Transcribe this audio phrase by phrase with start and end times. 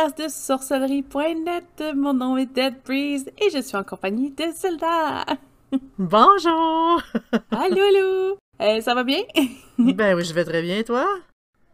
[0.00, 1.94] podcast de sorcellerie.net.
[1.94, 5.26] Mon nom est Dead Breeze et je suis en compagnie de Zelda.
[5.98, 7.02] Bonjour!
[7.50, 8.38] allô, allô!
[8.62, 9.22] Euh, ça va bien?
[9.78, 11.06] ben oui, je vais très bien, toi?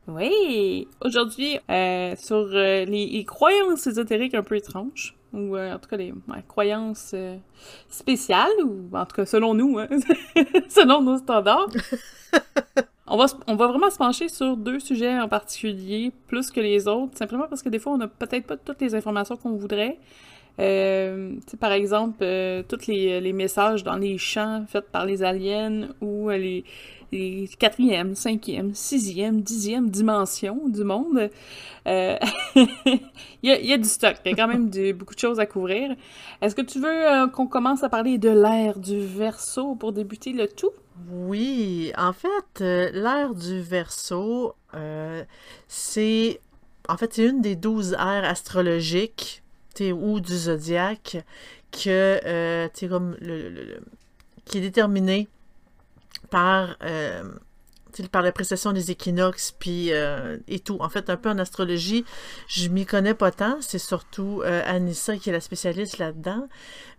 [0.09, 0.89] Oui!
[1.05, 6.13] Aujourd'hui, euh, sur euh, les, croyances ésotériques un peu étranges, ou en tout cas les
[6.49, 7.15] croyances
[7.89, 9.89] spéciales, ou en tout cas selon nous, hein,
[10.69, 11.71] selon nos standards.
[13.09, 17.47] On va, vraiment se pencher sur deux sujets en particulier, plus que les autres, simplement
[17.49, 19.99] parce que des fois, on n'a peut-être pas toutes les informations qu'on voudrait.
[20.59, 25.89] Euh, par exemple, euh, tous les, les, messages dans les champs faits par les aliens
[26.01, 26.65] ou euh, les,
[27.13, 31.31] les quatrième, cinquième, sixième, dixième dimensions du monde.
[31.87, 32.17] Euh,
[32.57, 33.01] il,
[33.43, 35.95] y a, du stock, il y a quand même beaucoup de choses à couvrir.
[36.41, 40.49] Est-ce que tu veux qu'on commence à parler de l'ère du verso pour débuter le
[40.49, 40.73] tout?
[41.05, 45.25] Oui, en fait, euh, l'ère du Verseau, euh,
[45.69, 46.41] c'est
[46.89, 49.43] en fait une des douze ères astrologiques
[49.81, 51.19] ou du zodiaque
[51.71, 53.81] que euh, comme le,
[54.47, 55.29] qui est déterminé
[56.31, 56.79] par
[58.11, 60.79] par la précession des équinoxes puis et tout.
[60.81, 62.07] En fait, un peu en astrologie,
[62.49, 63.59] je m'y connais pas tant.
[63.61, 66.49] C'est surtout Anissa qui est la spécialiste là-dedans.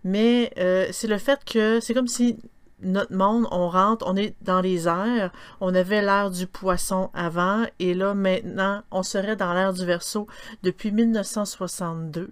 [0.04, 0.52] Mais
[0.92, 2.38] c'est le fait que c'est comme si
[2.80, 5.30] notre monde, on rentre, on est dans les airs.
[5.60, 10.26] On avait l'ère du poisson avant et là maintenant, on serait dans l'ère du verso
[10.62, 12.30] depuis 1962.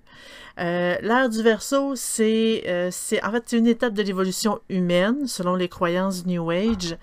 [0.59, 2.91] Euh, l'ère du verso, c'est euh,
[3.23, 6.97] en fait une étape de l'évolution humaine selon les croyances New Age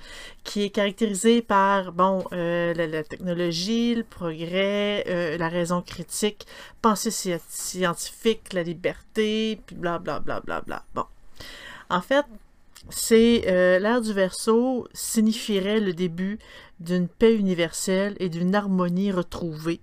[0.44, 6.47] qui est caractérisée par bon euh, la, technologie, le progrès, euh, la raison critique,
[6.81, 10.84] pensée scientifique, la liberté, puis bla bla bla bla bla.
[10.96, 11.06] Bon.
[11.90, 12.25] En fait,
[12.89, 16.39] c'est euh, l'ère du Verseau signifierait le début
[16.79, 19.79] d'une paix universelle et d'une harmonie retrouvée,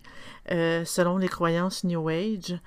[0.51, 2.59] euh, selon les croyances New Age.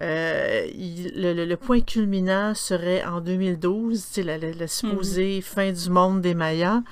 [0.00, 5.42] Euh, le, point culminant serait en 2012, c'est la, la, supposée mhm.
[5.42, 6.82] fin du monde des Mayas,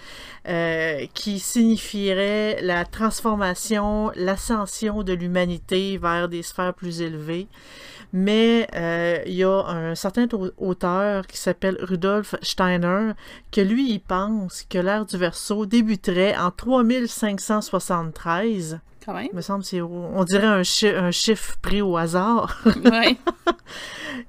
[1.14, 7.48] qui signifierait la transformation, l'ascension de l'humanité vers des sphères plus élevées.
[8.12, 10.26] Mais euh, il y a un certain
[10.56, 13.12] auteur qui s'appelle Rudolf Steiner
[13.52, 18.80] que lui, il pense que l'ère du Verseau débuterait en 3573.
[19.04, 19.28] Quand même.
[19.32, 22.62] me semble c'est on dirait un, un chiffre pris au hasard.
[22.84, 23.16] Ouais.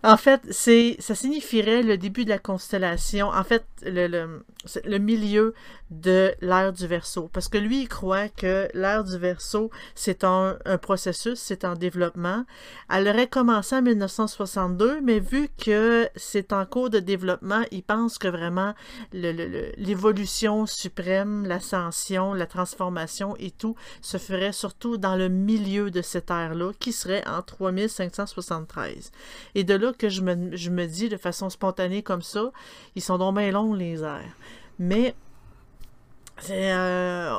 [0.04, 3.28] en fait, c'est ça signifierait le début de la constellation.
[3.30, 4.44] En fait, le, le,
[4.86, 5.54] le milieu
[5.92, 7.30] de l'ère du Verseau.
[7.34, 11.74] Parce que lui, il croit que l'ère du Verseau, c'est un, un, processus, c'est en
[11.74, 12.46] développement.
[12.90, 18.18] Elle aurait commencé en 1962, mais vu que c'est en cours de développement, il pense
[18.18, 18.74] que vraiment
[19.14, 26.30] l'évolution suprême, l'ascension, la transformation et tout se ferait surtout dans le milieu de cette
[26.30, 29.12] ère-là, qui serait en 3573.
[29.56, 32.52] Et de là que je me, dis de façon spontanée comme ça,
[32.96, 34.36] ils sont donc bien longs les airs.
[34.78, 35.16] Mais
[36.50, 37.38] euh,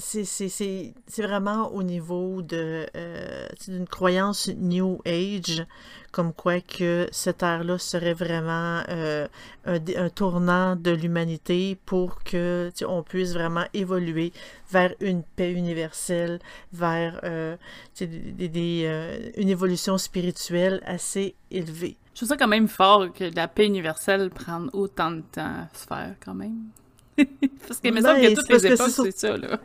[0.00, 5.64] c'est vraiment au niveau de euh, d'une croyance New Age,
[6.10, 9.28] comme quoi que cette ère-là serait vraiment euh,
[9.66, 14.32] un, tournant de l'humanité pour que on puisse vraiment évoluer
[14.70, 16.40] vers une paix universelle,
[16.72, 17.56] vers euh,
[17.98, 21.96] des, des, une évolution spirituelle assez élevée.
[22.14, 25.78] Je trouve ça quand même fort que la paix universelle prenne autant de temps à
[25.78, 26.70] se faire, quand même.
[27.66, 29.60] parce qu'il me semble que toutes les époques, c'est ça, là.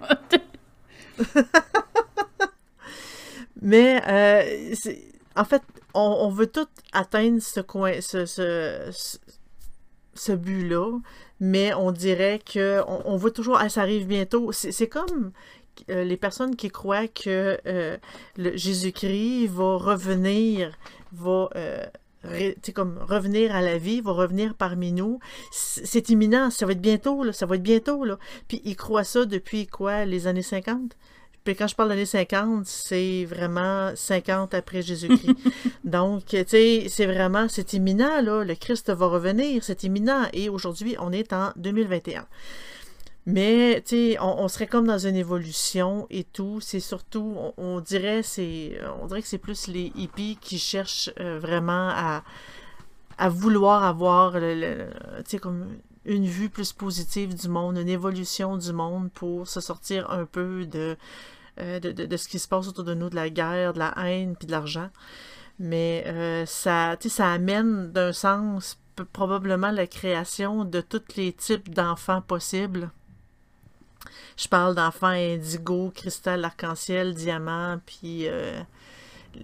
[3.62, 4.76] Mais, euh,
[5.36, 5.62] en fait,
[5.94, 8.92] on, veut tout atteindre ce coin, ce, ce,
[10.14, 11.00] ce, but-là,
[11.40, 14.52] mais on dirait que on, veut toujours, ah, ça arrive bientôt.
[14.52, 15.32] C'est comme
[15.90, 17.98] euh, les personnes qui croient que euh,
[18.38, 20.78] Jésus-Christ va revenir,
[21.14, 21.50] va
[22.74, 25.20] comme revenir à la vie, va revenir parmi nous.
[25.52, 28.06] C'est imminent, ça va être bientôt, là, ça va être bientôt.
[28.06, 28.18] Là.
[28.48, 30.96] Puis ils croient ça depuis quoi, les années 50?
[31.46, 35.38] Puis quand je parle d'années 50, c'est vraiment 50 après Jésus-Christ.
[35.84, 38.44] Donc, tu sais, c'est vraiment, c'est imminent, là.
[38.44, 40.24] Le Christ va revenir, c'est imminent.
[40.34, 42.26] Et aujourd'hui, on est en 2021.
[43.26, 46.62] Mais, tu sais, on, serait comme dans une évolution et tout.
[46.62, 51.40] C'est surtout, on, dirait, c'est, on dirait que c'est plus les hippies qui cherchent euh,
[51.40, 52.24] vraiment à,
[53.18, 54.40] à vouloir avoir, tu
[55.26, 60.10] sais, comme une vue plus positive du monde, une évolution du monde pour se sortir
[60.12, 60.96] un peu de,
[61.60, 63.94] euh, de, de, ce qui se passe autour de nous, de la guerre, de la
[64.06, 64.90] haine, puis de l'argent.
[65.58, 68.78] Mais euh, ça, ça amène d'un sens
[69.14, 72.92] probablement la création de tous les types d'enfants possibles.
[74.38, 78.60] Je parle d'enfants indigo, cristal, arc-en-ciel, diamant, puis euh,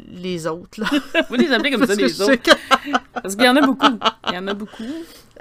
[0.09, 0.81] les autres.
[0.81, 0.88] Là.
[1.29, 2.35] Vous les appelez comme ça, les autres.
[2.35, 2.91] que-
[3.21, 3.97] Parce qu'il y en a beaucoup.
[4.27, 4.83] Il y en a beaucoup.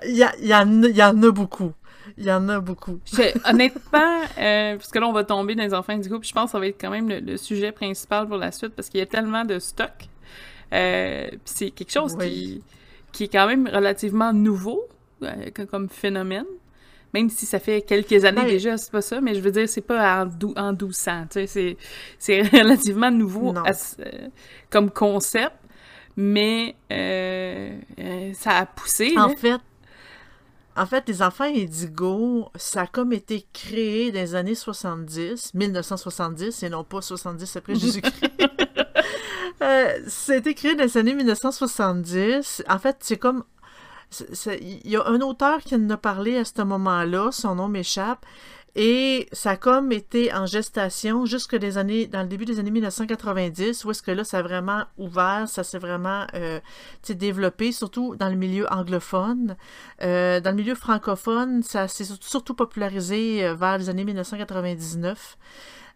[0.06, 1.72] Il y, a- il y en, a- il y en a beaucoup.
[2.16, 3.00] Il y en a beaucoup.
[3.12, 6.32] Je- honnêtement, euh, parce que là, on va tomber dans les enfants du groupe, je
[6.32, 8.88] pense que ça va être quand même le, le sujet principal pour la suite, parce
[8.88, 9.92] qu'il y a tellement de stock.
[10.72, 12.28] Euh, puis c'est quelque chose Oui.
[12.30, 12.62] qui,
[13.12, 14.82] qui est quand même relativement nouveau
[15.22, 16.46] euh, comme phénomène.
[17.14, 19.68] Même si ça fait quelques années Ben- déjà, c'est pas ça, mais je veux dire,
[19.68, 21.76] c'est pas en, dou en 1200, tu sais,
[22.18, 24.28] c'est- relativement nouveau à euh,
[24.70, 25.56] comme concept,
[26.16, 29.34] mais euh, euh, ça a poussé, En là.
[29.36, 29.60] fait,
[30.76, 36.62] en fait, les enfants indigos, ça a comme été créé dans les années 70, 1970,
[36.62, 38.30] et non pas 70 après Jésus-Christ.
[39.62, 42.62] Euh, ça a été créé dans les années 1970.
[42.66, 43.44] En fait, c'est comme...
[44.60, 48.26] Il y a un auteur qui en a parlé à ce moment-là, son nom m'échappe,
[48.76, 52.70] et ça a comme été en gestation jusque des années, dans le début des années
[52.70, 56.60] 1990, où est-ce que là, ça a vraiment ouvert, ça s'est vraiment euh,
[57.08, 59.56] développé, surtout dans le milieu anglophone.
[60.02, 65.36] Euh, dans le milieu francophone, ça s'est surtout- surtout popularisé euh, vers les années 1999.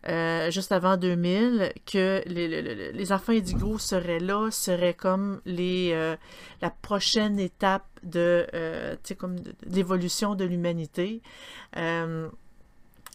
[0.08, 5.90] Euh, juste avant 2000, que les, les- les- enfants indigos seraient là, seraient comme les,
[5.92, 6.16] euh,
[6.62, 11.22] la prochaine étape de, euh, de- de l'évolution de l'humanité.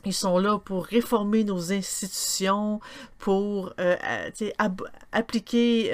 [0.06, 2.80] Ils sont là pour réformer nos institutions,
[3.18, 3.74] pour
[5.12, 5.92] appliquer,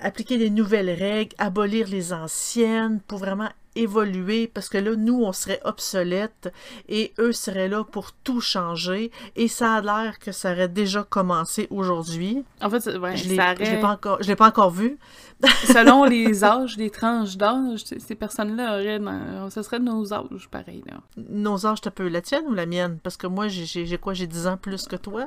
[0.00, 5.32] appliquer les nouvelles règles, abolir les anciennes, pour vraiment évoluer, parce que là, nous, on
[5.32, 6.52] serait obsolètes
[6.88, 9.10] et eux seraient là pour tout changer.
[9.36, 12.44] Et ça a l'air que ça aurait déjà commencé aujourd'hui.
[12.60, 14.98] En fait, ouais, Je l'ai aurait- pas encore, je pas encore vu.
[15.66, 20.84] selon les âges, les tranches d'âge, ces personnes-là auraient, dans- ce serait nos âges, pareil,
[20.88, 20.98] là.
[21.30, 22.98] Nos âges, t'as peu la tienne ou la mienne?
[23.02, 24.14] Parce que moi, j'ai- quoi?
[24.14, 25.26] J'ai 10 ans plus que toi?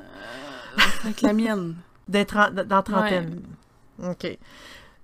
[1.03, 1.75] Avec la mienne.
[2.13, 3.41] En- dans trentaine.
[4.03, 4.37] OK.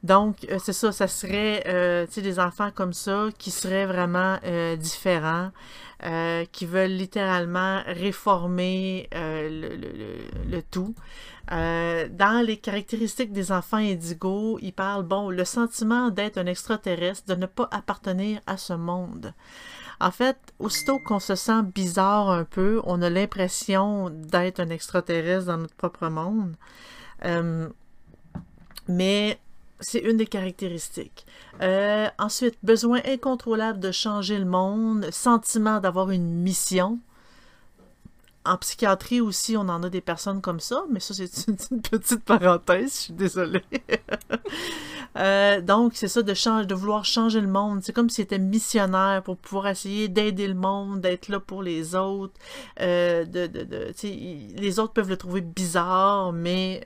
[0.04, 4.76] Donc, euh, c'est ça, ça serait, euh, des enfants comme ça qui seraient vraiment euh,
[4.76, 5.52] différents,
[6.06, 10.96] euh, qui veulent littéralement réformer euh, le, le- le- tout.
[11.52, 17.24] Euh, dans les caractéristiques des enfants indigos, ils parlent, bon, le sentiment d'être un extraterrestre,
[17.28, 19.34] de ne pas appartenir à ce monde.
[20.00, 25.46] En fait, aussitôt qu'on se sent bizarre un peu, on a l'impression d'être un extraterrestre
[25.46, 26.56] dans notre propre monde.
[28.88, 29.40] Mais
[29.82, 31.26] c'est une des caractéristiques.
[31.62, 37.00] Euh, ensuite, besoin incontrôlable de changer le monde, sentiment d'avoir une mission.
[38.44, 42.24] En psychiatrie aussi, on en a des personnes comme ça, mais ça, c'est une, petite
[42.24, 43.64] parenthèse, je suis désolée.
[45.18, 47.82] Euh, donc, c'est ça de, de vouloir changer le monde.
[47.84, 51.96] C'est comme s'il était missionnaire pour pouvoir essayer d'aider le monde, d'être là pour les
[51.96, 52.34] autres.
[52.80, 53.26] Euh,
[54.56, 56.82] les autres peuvent le trouver bizarre, mais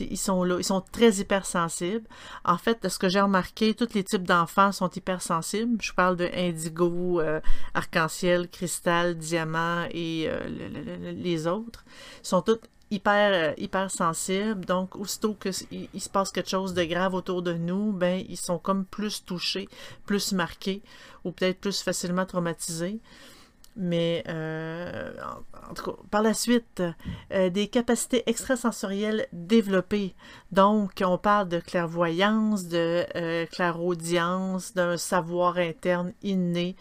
[0.00, 0.56] ils sont là.
[0.58, 2.06] Ils sont très hypersensibles.
[2.44, 5.78] En fait, ce que j'ai remarqué, tous les types d'enfants sont hypersensibles.
[5.82, 7.40] Je parle de indigo, euh,
[7.74, 11.84] arc-en-ciel, cristal, diamant et euh, le- le- le- les autres.
[12.22, 12.58] Ils sont tous
[12.90, 14.64] hyper, euh, sensibles.
[14.64, 15.52] Donc, aussitôt qu'il
[15.92, 19.24] il se passe quelque chose de grave autour de nous, ben, ils sont comme plus
[19.24, 19.68] touchés,
[20.06, 20.82] plus marqués,
[21.24, 22.98] ou peut-être plus facilement traumatisés.
[23.76, 25.12] Mais, euh,
[25.70, 26.82] en, tout cas, par la suite,
[27.32, 30.14] euh, des capacités extrasensorielles développées.
[30.50, 36.76] Donc, on parle de clairvoyance, de euh, clairaudience, d'un savoir interne inné.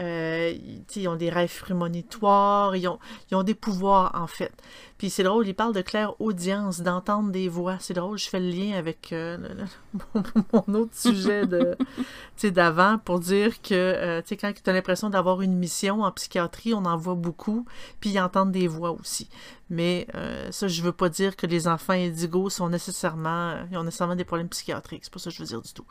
[0.00, 2.98] Euh, ils, ils ont des rêves prémonitoires, ils ont,
[3.30, 4.52] ils ont des pouvoirs, en fait.
[4.98, 7.76] Puis c'est drôle, il parle de clairaudience, d'entendre des voix.
[7.80, 10.00] C'est drôle, je fais le lien avec euh, le- le-
[10.52, 11.76] mon, mon autre sujet de,
[12.50, 16.84] d'avant pour dire que, euh, quand tu as l'impression d'avoir une mission en psychiatrie, on
[16.84, 17.64] en voit beaucoup,
[18.00, 19.28] puis ils entendent des voix aussi.
[19.70, 23.84] Mais euh, ça, je veux pas dire que les enfants indigos sont nécessairement, ils ont
[23.84, 25.04] nécessairement des problèmes psychiatriques.
[25.04, 25.86] C'est pas ça que je veux dire du tout.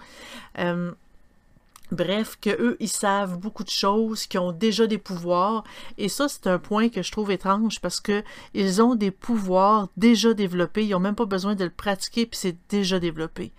[1.91, 5.63] Bref, que eux, ils savent beaucoup de choses, qui ont déjà des pouvoirs.
[5.97, 9.89] Et ça, c'est un point que je trouve étrange parce que ils ont des pouvoirs
[9.97, 10.85] déjà développés.
[10.85, 13.51] Ils n'ont même pas besoin de le pratiquer, puis c'est déjà développé.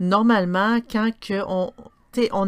[0.00, 1.72] Normalement, quand que on,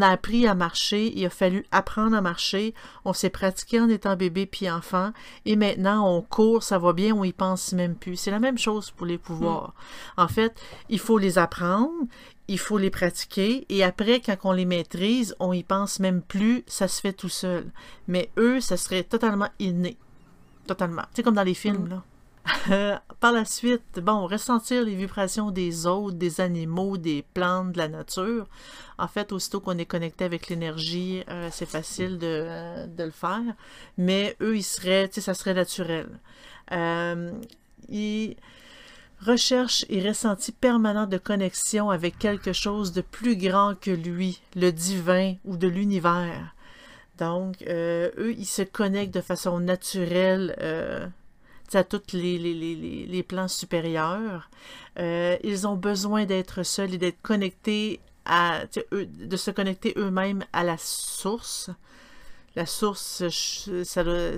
[0.00, 2.75] a appris à marcher, il a fallu apprendre à marcher,
[3.05, 5.12] on s'est pratiqué en étant bébé puis enfant,
[5.47, 8.17] et maintenant on court, ça va bien, on y pense même plus.
[8.17, 9.75] C'est la même chose pour les pouvoirs.
[10.17, 10.55] En fait,
[10.88, 11.90] il faut les apprendre,
[12.50, 16.64] il faut les pratiquer, et après, quand on les maîtrise, on y pense même plus,
[16.66, 17.71] ça se fait tout seul.
[18.09, 19.97] Mais eux, ça serait totalement inné.
[20.66, 21.02] Totalement.
[21.02, 22.02] Tu sais, comme dans les films, là.
[22.71, 27.78] Euh, Par la suite, bon, ressentir les vibrations des autres, des animaux, des plantes, de
[27.78, 28.49] la nature.
[28.99, 33.11] En fait, aussitôt qu'on est connecté avec l'énergie, euh, c'est facile de, euh, de le
[33.11, 33.42] faire.
[33.97, 36.09] Mais eux, ils seraient, tu sais, ça serait naturel.
[36.73, 37.30] Euh,
[37.88, 38.37] ils-
[39.25, 44.71] recherche et ressenti permanent de connexion avec quelque chose de plus grand que lui, le
[44.71, 46.55] divin ou de l'univers.
[47.19, 51.07] Donc, euh, eux, ils se connectent de façon naturelle euh,
[51.75, 54.50] à tous les, les, les, les, plans supérieurs.
[54.99, 60.77] Euh, ils ont besoin d'être seuls et d'être connectés de se connecter eux-mêmes à la
[60.79, 61.71] source.
[62.57, 64.37] La source, c'est le,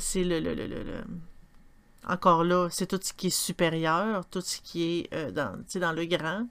[2.08, 5.92] encore là, c'est tout ce qui est supérieur, tout ce qui est euh, dans, dans
[5.92, 6.46] le grand.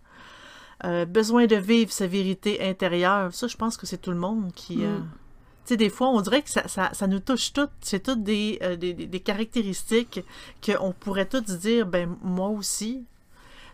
[0.83, 4.51] Euh, besoin de vivre sa vérité intérieure, ça, je pense que c'est tout le monde
[4.53, 4.83] qui.
[4.83, 5.09] Euh, mm.
[5.63, 7.69] Tu sais, des fois, on dirait que ça, ça, ça nous touche toutes.
[7.81, 10.21] C'est toutes des, des, des, caractéristiques
[10.65, 13.05] qu'on pourrait toutes dire, ben, moi aussi.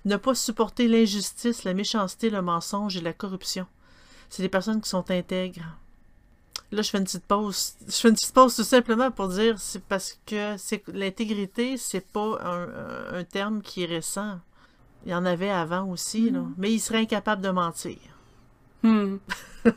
[0.05, 3.65] Ne pas supporter l'injustice, la méchanceté, le mensonge et la corruption.
[4.29, 5.77] C'est des personnes qui sont intègres.
[6.71, 7.73] Là, je fais une petite pause.
[7.87, 12.05] Je fais une petite pause tout simplement pour dire c'est parce que c'est l'intégrité, c'est
[12.05, 14.39] pas un, terme qui est récent.
[15.05, 16.39] Il y en avait avant aussi, là.
[16.39, 16.53] Mm.
[16.57, 17.97] mais il serait incapable de mentir.
[18.83, 19.17] Hmm.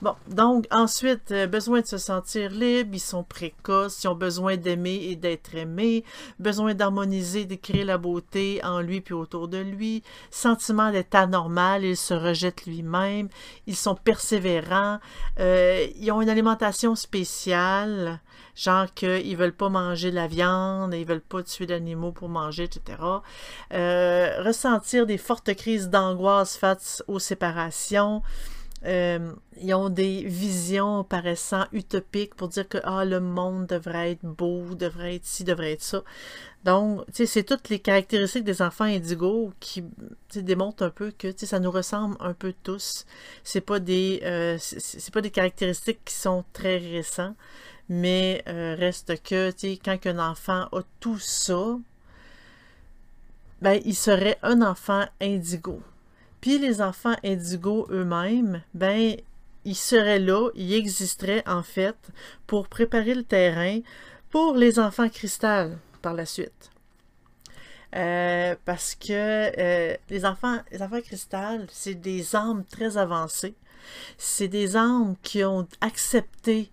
[0.00, 4.56] bon, donc ensuite, euh, besoin de se sentir libre, ils sont précoces, ils ont besoin
[4.56, 6.04] d'aimer et d'être aimés,
[6.38, 11.84] besoin d'harmoniser, de créer la beauté en lui puis autour de lui, sentiment d'être anormal,
[11.84, 13.28] ils se rejettent lui-même,
[13.66, 14.98] ils sont persévérants,
[15.38, 18.20] euh, ils ont une alimentation spéciale,
[18.56, 22.64] genre qu'ils veulent pas manger de la viande, ils veulent pas tuer d'animaux pour manger,
[22.64, 22.98] etc.
[23.72, 28.22] Euh, ressentir des fortes crises d'angoisse face aux séparations.
[28.84, 34.22] Euh, ils ont des visions paraissant utopiques pour dire que ah, le monde devrait être
[34.22, 36.02] beau, devrait être ci, devrait être ça.
[36.64, 39.84] Donc, c'est toutes les caractéristiques des enfants indigos qui
[40.34, 43.06] démontrent un peu que ça nous ressemble un peu tous.
[43.44, 44.58] C'est pas des euh,
[45.12, 47.34] pas des caractéristiques qui sont très récents.
[47.88, 51.78] Mais euh, reste que, tu sais, quand un enfant a tout ça,
[53.62, 55.80] ben, il serait un enfant indigo.
[56.40, 59.16] Puis les enfants indigo eux-mêmes, ben,
[59.64, 61.96] ils seraient là, ils existeraient en fait
[62.46, 63.80] pour préparer le terrain
[64.30, 66.70] pour les enfants cristal par la suite.
[67.94, 73.54] Euh, parce que euh, les enfants, les enfants cristal, c'est des âmes très avancées.
[74.18, 76.70] C'est des âmes qui ont accepté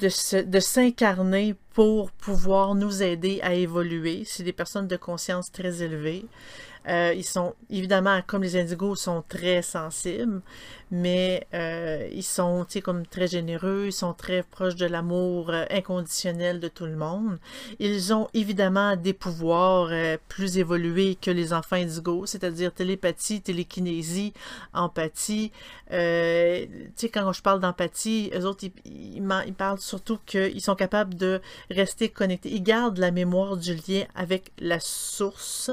[0.00, 4.22] de s'incarner pour pouvoir nous aider à évoluer.
[4.26, 6.24] C'est des personnes de conscience très élevée.
[6.88, 10.40] Euh, ils sont évidemment, comme les indigos, sont très sensibles,
[10.90, 16.58] mais euh, ils sont comme très généreux, ils sont très proches de l'amour euh, inconditionnel
[16.58, 17.38] de tout le monde.
[17.78, 19.90] Ils ont évidemment des pouvoirs
[20.28, 24.32] plus évolués que les enfants indigos, c'est-à-dire télépathie, télékinésie,
[24.72, 25.52] empathie.
[25.92, 26.66] Euh,
[27.12, 32.08] quand je parle d'empathie, eux autres, ils, ils parlent surtout qu'ils sont capables de rester
[32.08, 32.50] connectés.
[32.50, 35.70] Ils gardent la mémoire du lien avec la source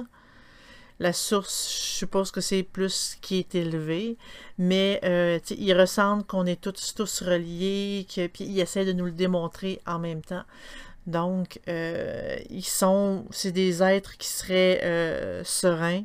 [1.00, 4.18] la source, je suppose que c'est plus qui est élevé,
[4.58, 9.06] mais euh, ils ressentent qu'on est tous, tous reliés, que, puis ils essaient de nous
[9.06, 10.44] le démontrer en même temps.
[11.06, 16.04] Donc, euh, ils sont, c'est des êtres qui seraient euh, sereins,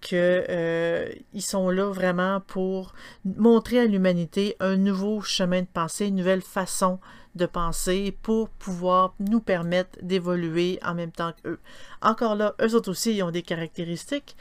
[0.00, 6.42] qu'ils sont là vraiment pour montrer à l'humanité un nouveau chemin de pensée, une nouvelle
[6.42, 6.98] façon
[7.34, 11.58] de penser pour pouvoir nous permettre d'évoluer en même temps qu'eux.
[12.02, 14.36] Encore là, eux autres aussi, ils ont des caractéristiques.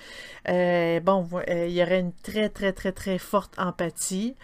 [0.49, 4.35] Euh, bon, euh, il y aurait une très, très, très, très forte empathie.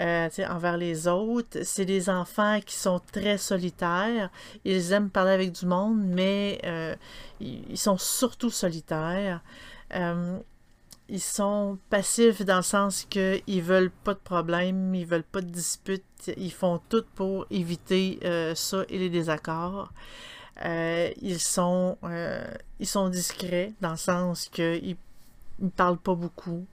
[0.00, 1.58] Euh, envers les autres.
[1.62, 4.28] C'est des enfants qui sont très solitaires.
[4.64, 6.60] Ils aiment parler avec du monde, mais
[7.38, 9.40] ils sont surtout solitaires
[11.08, 15.50] ils sont passifs dans le sens qu'ils veulent pas de problème, ils veulent pas de
[15.50, 19.92] disputes, ils font tout pour éviter euh, ça et les désaccords.
[20.64, 22.46] Euh, ils sont euh,
[22.78, 24.96] ils sont discrets dans le sens qu'ils
[25.58, 26.66] ne parlent pas beaucoup.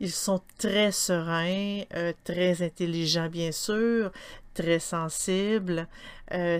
[0.00, 1.82] Ils sont très sereins,
[2.24, 4.10] très intelligents bien sûr,
[4.54, 5.86] très sensibles,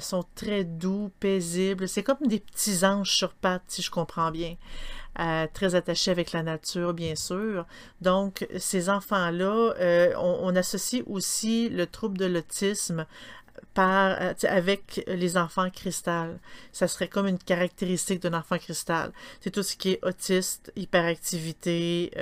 [0.01, 1.89] sont très doux, paisibles.
[1.89, 4.57] C'est comme des petits anges sur pattes, si je comprends bien.
[5.19, 7.67] Euh, très attachés avec la nature, bien sûr.
[8.01, 13.05] Donc, ces enfants-là, euh, on, associe aussi le trouble de l'autisme
[13.75, 16.39] par, euh, avec les enfants cristal.
[16.73, 19.13] Ça serait comme une caractéristique d'un enfant cristal.
[19.41, 22.13] C'est tout ce qui est autiste, hyperactivité,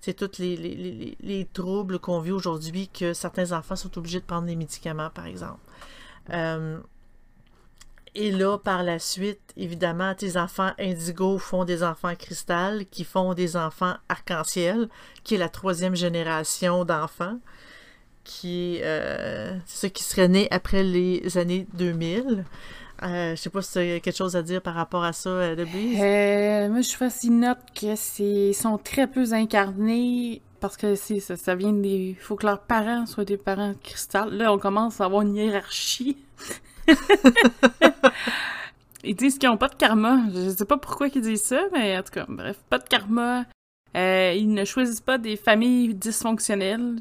[0.00, 4.24] c'est tous les, les, les, troubles qu'on vit aujourd'hui que certains enfants sont obligés de
[4.24, 5.60] prendre des médicaments, par exemple.
[8.14, 13.34] Et là, par la suite, évidemment, tes enfants indigo font des enfants cristal, qui font
[13.34, 14.88] des enfants arc-en-ciel,
[15.24, 17.38] qui est la troisième génération d'enfants,
[18.24, 19.56] qui euh,
[19.92, 22.44] qui serait né après les années 2000.
[23.02, 25.30] Euh, je sais pas si tu as quelque chose à dire par rapport à ça,
[25.30, 25.96] euh, Debbie.
[26.00, 31.20] Euh, moi, je fais une note que c'est sont très peu incarnés parce que c'est
[31.20, 32.16] ça, ça vient des.
[32.20, 34.36] faut que leurs parents soient des parents cristal.
[34.36, 36.16] Là, on commence à avoir une hiérarchie.
[39.04, 40.20] Ils disent qu'ils n'ont pas de karma.
[40.34, 43.44] Je sais pas pourquoi ils disent ça, mais en tout cas, bref, pas de karma.
[43.96, 46.96] Euh, ils ne choisissent pas des familles dysfonctionnelles.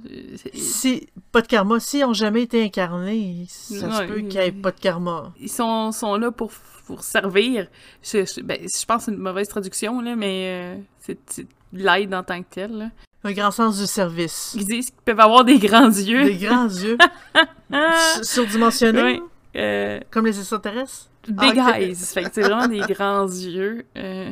[0.53, 1.79] Si, pas de karma.
[1.81, 5.33] S'ils n'ont jamais été incarnés, ça se Ouais, peut qu'il n'y ait pas de karma.
[5.39, 6.51] Ils sont, sont là pour,
[6.85, 7.67] pour servir.
[8.01, 11.45] Je, je- ben, je pense que c'est une mauvaise traduction, là, mais euh, c'est c'est
[11.73, 12.71] de l'aide en tant que tel.
[12.71, 12.89] Là.
[13.25, 14.53] Un grand sens du service.
[14.55, 16.23] Ils disent qu'ils peuvent avoir des grands yeux.
[16.23, 16.97] Des grands yeux.
[18.13, 19.01] Sur- Surdimensionnés?
[19.01, 19.21] Ouais.
[19.57, 21.09] Euh, Comme les extraterrestres?
[21.27, 21.95] big Ah, eyes.
[21.95, 23.85] Fait que c'est vraiment des grands yeux.
[23.97, 24.31] euh,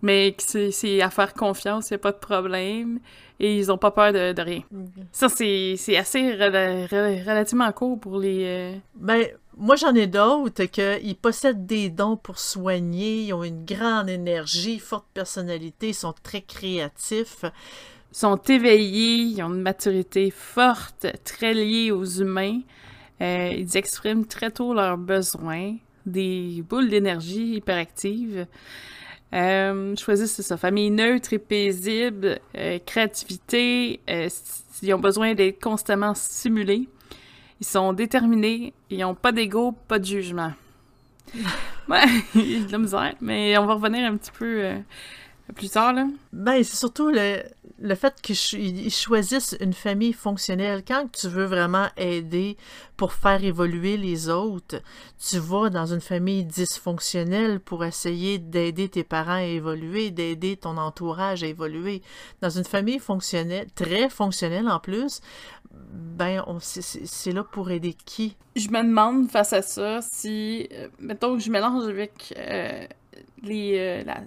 [0.00, 3.00] mais c'est à faire confiance, il a pas de problème.
[3.40, 4.62] Et ils ont pas peur de, de rien.
[5.12, 8.44] Ça, c'est assez rela- rela- relativement court pour les...
[8.44, 13.64] euh, Ben, moi, j'en ai d'autres qu'ils possèdent des dons pour soigner, ils ont une
[13.64, 17.44] grande énergie, forte personnalité, ils sont très créatifs.
[18.10, 22.60] sont éveillés, ils ont une maturité forte, très liée aux humains.
[23.20, 28.46] Euh, ils expriment très tôt leurs besoins, des boules d'énergie hyperactives.
[29.34, 34.28] Euh, choisissent sa famille neutre et paisible, euh, créativité, euh,
[34.80, 36.88] ils ont besoin d'être constamment stimulés.
[37.60, 40.52] Ils sont déterminés, ils n'ont pas d'ego, pas de jugement.
[41.88, 44.74] Ouais, de la misère, mais on va revenir un petit peu
[45.54, 46.06] plus tard, là.
[46.34, 47.38] Ben, c'est surtout le,
[47.80, 50.82] le fait qu'ils choisissent une famille fonctionnelle.
[50.86, 52.56] Quand tu veux vraiment aider
[52.96, 54.82] pour faire évoluer les autres,
[55.18, 60.76] tu vas dans une famille dysfonctionnelle pour essayer d'aider tes parents à évoluer, d'aider ton
[60.76, 62.02] entourage à évoluer.
[62.40, 65.20] Dans une famille fonctionnelle, très fonctionnelle en plus,
[65.70, 68.36] ben, c'est là pour aider qui?
[68.56, 72.84] Je me demande face à ça si, euh, mettons que je mélange avec euh,
[73.42, 74.22] les, euh, la,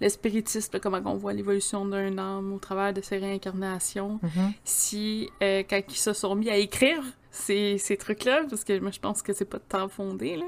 [0.00, 4.18] le spiritisme, comment on voit l'évolution d'un âme au travers de ses réincarnations,
[4.64, 8.90] si euh, quand ils se sont mis à écrire ces, ces trucs-là, parce que moi
[8.90, 10.46] je pense que c'est pas de temps fondé, là,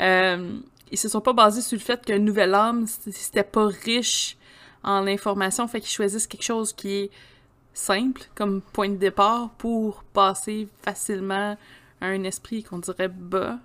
[0.00, 0.58] euh,
[0.90, 4.36] ils se sont pas basés sur le fait qu'une nouvelle âme, c- c'était pas riche
[4.82, 7.10] en information, fait qu'ils choisissent quelque chose qui est
[7.74, 11.56] simple comme point de départ pour passer facilement
[12.00, 13.58] à un esprit qu'on dirait bas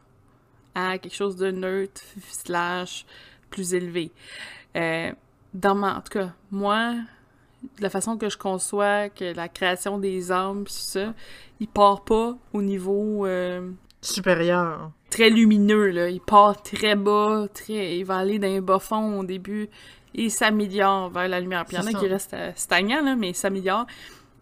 [0.75, 3.05] à quelque chose de neutre slash
[3.51, 4.11] plus élevé.
[4.75, 5.11] Euh,
[5.53, 6.95] dans ma, en tout cas, moi,
[7.77, 11.13] de la façon que je conçois que la création des âmes pis ça,
[11.59, 13.69] il part pas au niveau euh,
[14.01, 14.91] Supérieur.
[15.09, 19.19] très lumineux là, il part très bas, très il va aller dans un bas fond
[19.19, 19.69] au début
[20.13, 21.65] et s'améliore vers la lumière.
[21.65, 23.85] Puis il y en a qui restent euh, stagnants là, mais s'améliore.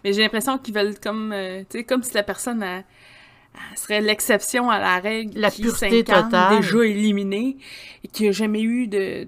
[0.03, 2.83] Mais j'ai l'impression qu'ils veulent comme euh, tu sais comme si la personne elle
[3.75, 6.57] serait l'exception à la règle La qui pureté totale.
[6.61, 7.57] déjà éliminée
[8.03, 9.27] et qui a jamais eu de,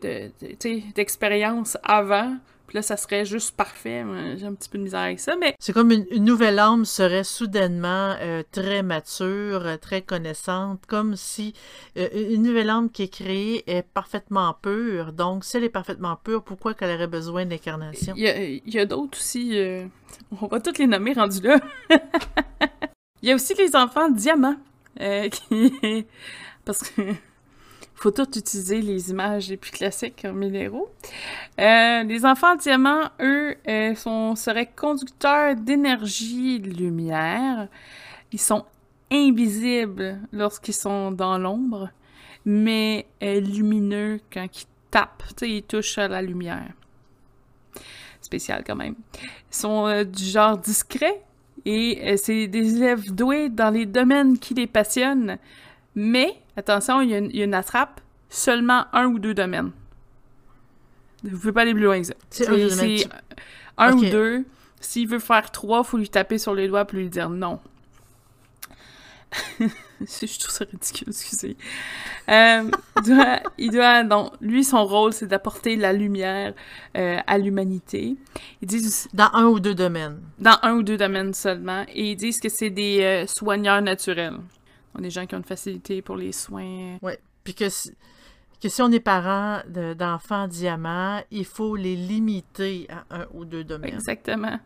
[0.95, 2.37] d'expérience avant.
[2.67, 4.03] Puis là ça serait juste parfait.
[4.37, 6.85] J'ai un petit peu de misère avec ça mais C'est comme une, une nouvelle âme
[6.85, 11.53] serait soudainement euh, très mature, euh, très connaissante, comme si
[11.97, 15.11] euh, une nouvelle âme qui est créée est parfaitement pure.
[15.11, 18.13] Donc, si elle est parfaitement pure, pourquoi qu'elle aurait besoin d'incarnation?
[18.17, 19.51] Il y a, d'autres aussi.
[19.59, 19.85] euh,
[20.41, 21.59] on va toutes les nommer rendus là.
[23.23, 24.57] il y a aussi les enfants diamants.
[24.99, 26.05] euh, qui...
[26.65, 27.01] Parce que
[27.95, 30.91] faut tout utiliser les images les plus classiques en minéraux.
[31.57, 37.69] Euh, les enfants diamants, eux, euh, sont, seraient conducteurs d'énergie lumière.
[38.33, 38.65] Ils sont
[39.09, 41.91] invisibles lorsqu'ils sont dans l'ombre,
[42.43, 45.23] mais lumineux quand ils tapent.
[45.41, 46.73] Ils touchent à la lumière
[48.19, 48.95] spécial quand même.
[49.13, 51.23] Ils sont du genre discret
[51.65, 55.37] et euh, c'est des élèves doués dans les domaines qui les passionnent.
[55.95, 59.33] Mais, attention, il y, a une- il y a une attrape, seulement un ou deux
[59.33, 59.71] domaines.
[61.23, 62.13] Vous pouvez pas aller plus loin que ça.
[62.29, 62.45] C'est
[63.77, 64.43] un ou deux.
[64.81, 67.59] S'il veut faire trois, faut lui taper sur les doigts pour lui dire non.
[70.21, 71.57] Je trouve ça ridicule, excusez.
[72.29, 76.53] Euh, il doit, il doit- non, lui, son rôle, c'est d'apporter la lumière
[76.97, 78.15] euh, à l'humanité.
[78.61, 80.19] Ils disent Dans un ou deux domaines.
[80.39, 84.37] dans un ou deux domaines seulement, et ils disent que c'est des euh, soigneurs naturels.
[84.93, 86.97] Donc, des gens qui ont une facilité pour les soins.
[87.01, 87.19] Ouais.
[87.43, 87.93] Puis que si,
[88.61, 93.43] que si on est parent de- d'enfants diamants, il faut les limiter à un ou
[93.45, 93.93] deux domaines.
[93.93, 94.59] Exactement.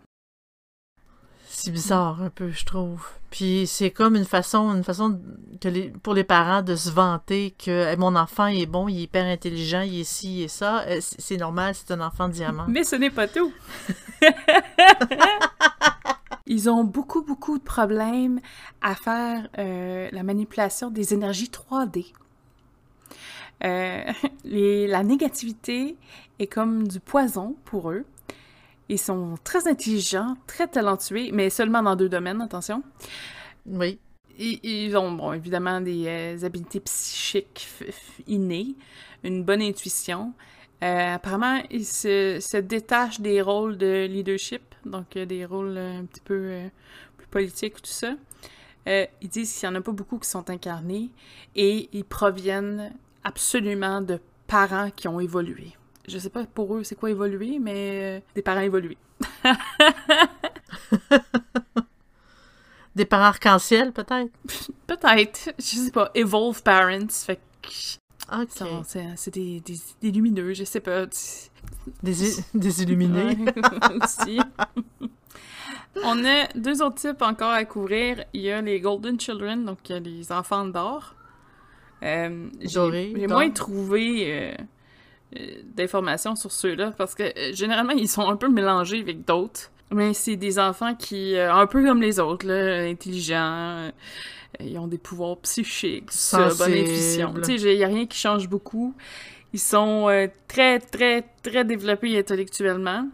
[1.59, 3.03] C'est bizarre un peu, je trouve.
[3.31, 5.19] Puis c'est comme une façon, une façon
[5.59, 8.99] que les, pour les parents de se vanter que mon enfant il est bon, il
[8.99, 10.81] est hyper intelligent, il est ci, il est ça.
[10.81, 12.65] Euh, c'est c'est normal, c'est un enfant diamant.
[12.67, 13.51] Mais ce n'est pas tout.
[16.45, 18.39] ils ont beaucoup, beaucoup de problèmes
[18.83, 22.13] à faire euh, la manipulation des énergies 3D.
[23.63, 24.03] Euh,
[24.43, 25.97] les, la négativité
[26.37, 28.05] est comme du poison pour eux.
[28.89, 32.83] Ils sont très intelligents, très talentueux, mais seulement dans deux domaines, attention.
[33.65, 33.99] Oui.
[34.39, 37.67] Ils, ils ont, bon, évidemment, des euh, habiletés psychiques
[38.27, 38.75] innées,
[39.23, 40.33] une bonne intuition.
[40.83, 46.05] Euh, apparemment, ils se, se, détachent des rôles de leadership, donc euh, des rôles un
[46.05, 46.67] petit peu euh,
[47.17, 48.13] plus politiques, tout ça.
[48.85, 51.09] ils disent qu'il n'y en a pas beaucoup qui sont incarnés
[51.55, 55.76] et ils proviennent absolument de parents qui ont évolué.
[56.07, 58.97] Je sais pas pour eux c'est quoi évoluer, mais des parents évolués.
[62.95, 64.31] des parents arc-en-ciel, peut-être?
[64.87, 65.53] peut-être.
[65.57, 66.11] Je sais pas.
[66.15, 67.07] Evolve parents.
[67.09, 67.69] Fait que.
[69.15, 71.05] C'est des, des, des, lumineux, je sais pas.
[72.03, 72.13] Des,
[72.53, 73.37] des illuminés.
[74.03, 74.39] aussi.
[76.03, 78.25] On a deux autres types encore à couvrir.
[78.33, 81.15] Il y a les Golden Children, donc il y a les enfants d'or.
[82.03, 84.55] Euh, J'ai moins trouvé euh, euh,
[85.75, 89.71] d'informations sur ceux-là parce que euh, généralement ils sont un peu mélangés avec d'autres.
[89.91, 93.89] Mais c'est des enfants qui, euh, un peu comme les autres, là, intelligents,
[94.59, 97.33] ils ont des pouvoirs psychiques, bonne intuition.
[97.35, 98.93] Tu sais, il n'y a rien qui change beaucoup.
[99.53, 103.07] Ils sont euh, très, très, très développés intellectuellement.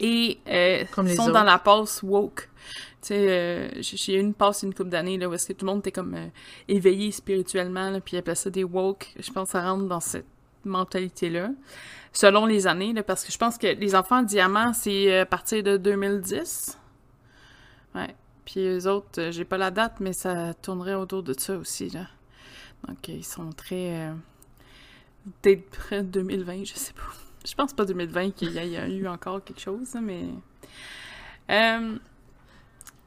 [0.00, 2.48] Et euh, ils sont dans la passe woke.
[3.00, 5.66] Tu sais, euh, j'ai eu une passe une couple d'années là, où est-ce que tout
[5.66, 6.26] le monde était comme euh,
[6.66, 9.14] éveillé spirituellement, là, puis ils appelaient ça des woke.
[9.18, 10.24] Je pense que ça rentre dans cette
[10.68, 11.50] mentalité-là.
[12.12, 15.76] Selon les années, parce que je pense que les enfants diamants, c'est à partir de
[15.76, 16.78] 2010.
[17.94, 18.14] Ouais.
[18.44, 21.90] Puis eux autres, euh, j'ai pas la date, mais ça tournerait autour de ça aussi,
[21.90, 22.06] là.
[22.86, 24.08] Donc, ils sont très...
[24.08, 24.12] Euh,
[25.40, 27.02] peut-être près de 2020, je sais pas.
[27.46, 30.24] Je pense pas 2020 qu'il y a eu encore quelque chose, mais...
[31.50, 31.96] Euh...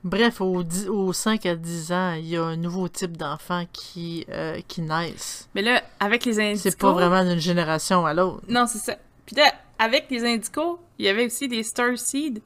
[0.08, 3.66] Bref, au, 10, au 5 à 10 ans, il y a un nouveau type d'enfants
[3.74, 5.50] qui, euh, qui naissent.
[5.54, 6.62] Mais là, avec les indicos...
[6.62, 8.44] C'est pas vraiment d'une génération à l'autre.
[8.48, 8.96] Non, c'est ça.
[9.26, 12.42] Puis là, avec les indicos, il y avait aussi des Star Seed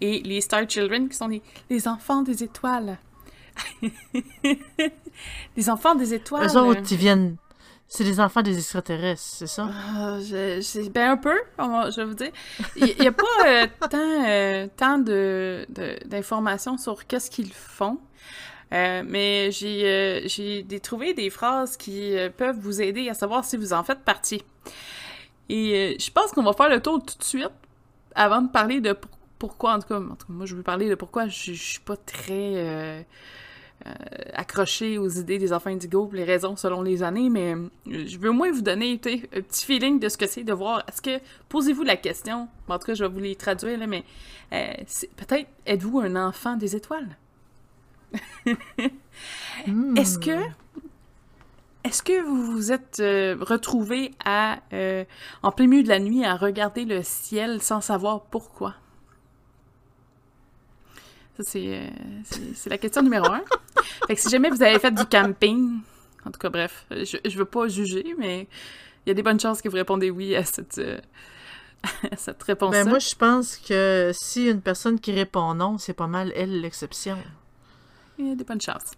[0.00, 2.98] et les Star Children, qui sont les, les enfants des étoiles.
[5.56, 6.46] les enfants des étoiles.
[6.46, 7.36] Eux autres, ils viennent.
[7.94, 9.68] C'est les enfants des extraterrestres, c'est ça?
[9.98, 10.62] Euh,
[10.94, 12.32] ben un peu, je vais vous dire.
[12.76, 15.66] Il n'y a pas euh, tant, euh, tant de,
[16.06, 17.98] d'informations sur qu'est-ce qu'ils font.
[18.72, 23.58] Euh, mais j'ai, j'ai des, trouvé des phrases qui peuvent vous aider à savoir si
[23.58, 24.42] vous en faites partie.
[25.50, 27.50] Et je pense qu'on va faire le tour tout de suite
[28.14, 28.96] avant de parler de
[29.38, 31.62] pourquoi, en tout cas, en tout cas moi je veux parler de pourquoi je, je
[31.62, 33.04] suis pas très
[33.86, 37.54] euh, euh, accrochée aux idées des enfants indigo, les raisons selon les années, mais
[37.86, 40.84] je veux au moins vous donner un petit feeling de ce que c'est de voir.
[40.88, 44.04] Est-ce que, posez-vous la question, en tout cas je vais vous les traduire, là, mais
[44.52, 44.72] euh,
[45.16, 47.16] peut-être êtes-vous un enfant des étoiles?
[49.66, 49.96] mm.
[49.96, 50.38] Est-ce que
[51.84, 55.04] est-ce que vous vous êtes euh, retrouvé à euh,
[55.42, 58.74] en plein milieu de la nuit à regarder le ciel sans savoir pourquoi?
[61.36, 61.90] Ça, c'est,
[62.54, 63.42] c'est, la question numéro un.
[64.06, 65.80] Fait que si jamais vous avez fait du camping,
[66.24, 68.48] en tout cas, bref, je, je veux pas juger, mais
[69.04, 70.98] il y a des bonnes chances que vous répondez oui à cette, euh,
[72.10, 72.84] à cette réponse-là.
[72.84, 76.60] Ben, moi, je pense que si une personne qui répond non, c'est pas mal, elle,
[76.60, 77.18] l'exception.
[78.18, 78.92] Il y a des bonnes chances.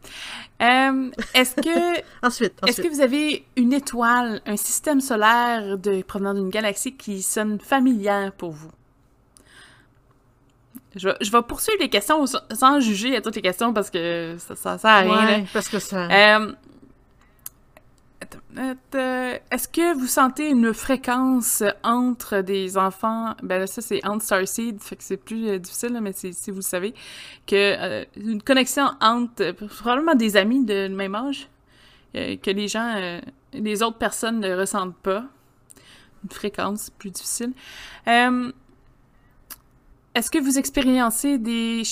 [0.60, 1.98] Euh, est-ce que...
[2.26, 2.68] ensuite, ensuite.
[2.68, 7.58] Est-ce que vous avez une étoile, un système solaire de, provenant d'une galaxie qui sonne
[7.60, 8.70] familière pour vous?
[10.96, 14.36] Je vais, je vais, poursuivre les questions sans juger à toutes les questions parce que
[14.38, 15.26] ça, ça sert à rien.
[15.26, 15.44] Ouais, là.
[15.52, 16.08] parce que ça...
[16.10, 16.52] Euh,
[19.50, 24.80] Est-ce que vous sentez une fréquence entre des enfants, ben là, ça c'est entre Starseed,
[24.80, 26.94] fait que c'est plus euh, difficile, là, mais si vous le savez,
[27.46, 31.48] que euh, une connexion entre probablement des amis de même âge,
[32.16, 33.20] euh, que les gens, euh,
[33.52, 35.24] les autres personnes ne ressentent pas,
[36.22, 37.52] une fréquence plus difficile.
[40.14, 41.82] Euh, Est-ce que vous expériencez des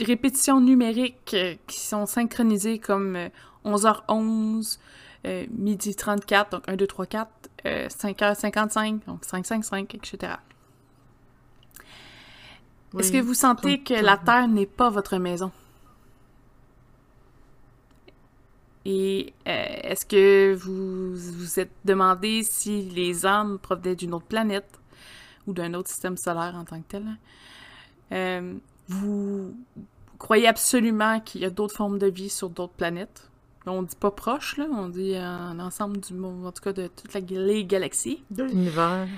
[0.00, 3.18] répétitions numériques qui sont synchronisées comme
[3.64, 4.78] 11h11,
[5.26, 7.30] euh, midi 34, donc 1, 2, 3, 4,
[7.66, 10.34] euh, 5h55, donc 5, 5, 5, etc.
[12.92, 15.50] Oui, Est-ce que vous sentez que la Terre n'est pas votre maison?
[18.84, 24.78] Et euh, est-ce que vous vous êtes demandé si les âmes provenaient d'une autre planète
[25.46, 27.06] ou d'un autre système solaire en tant que tel?
[28.12, 28.54] Euh,
[28.88, 29.54] vous
[30.18, 33.30] croyez absolument qu'il y a d'autres formes de vie sur d'autres planètes?
[33.66, 36.86] On dit pas proche, là, on dit un ensemble du monde, en tout cas de
[36.86, 38.22] toutes les galaxies.
[38.30, 39.08] De l'univers.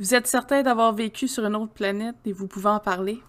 [0.00, 3.22] Vous êtes certain d'avoir vécu sur une autre planète et vous pouvez en parler?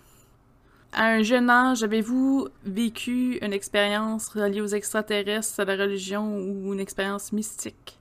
[0.91, 6.73] à un jeune âge, avez-vous vécu une expérience reliée aux extraterrestres, à la religion ou
[6.73, 7.98] une expérience mystique?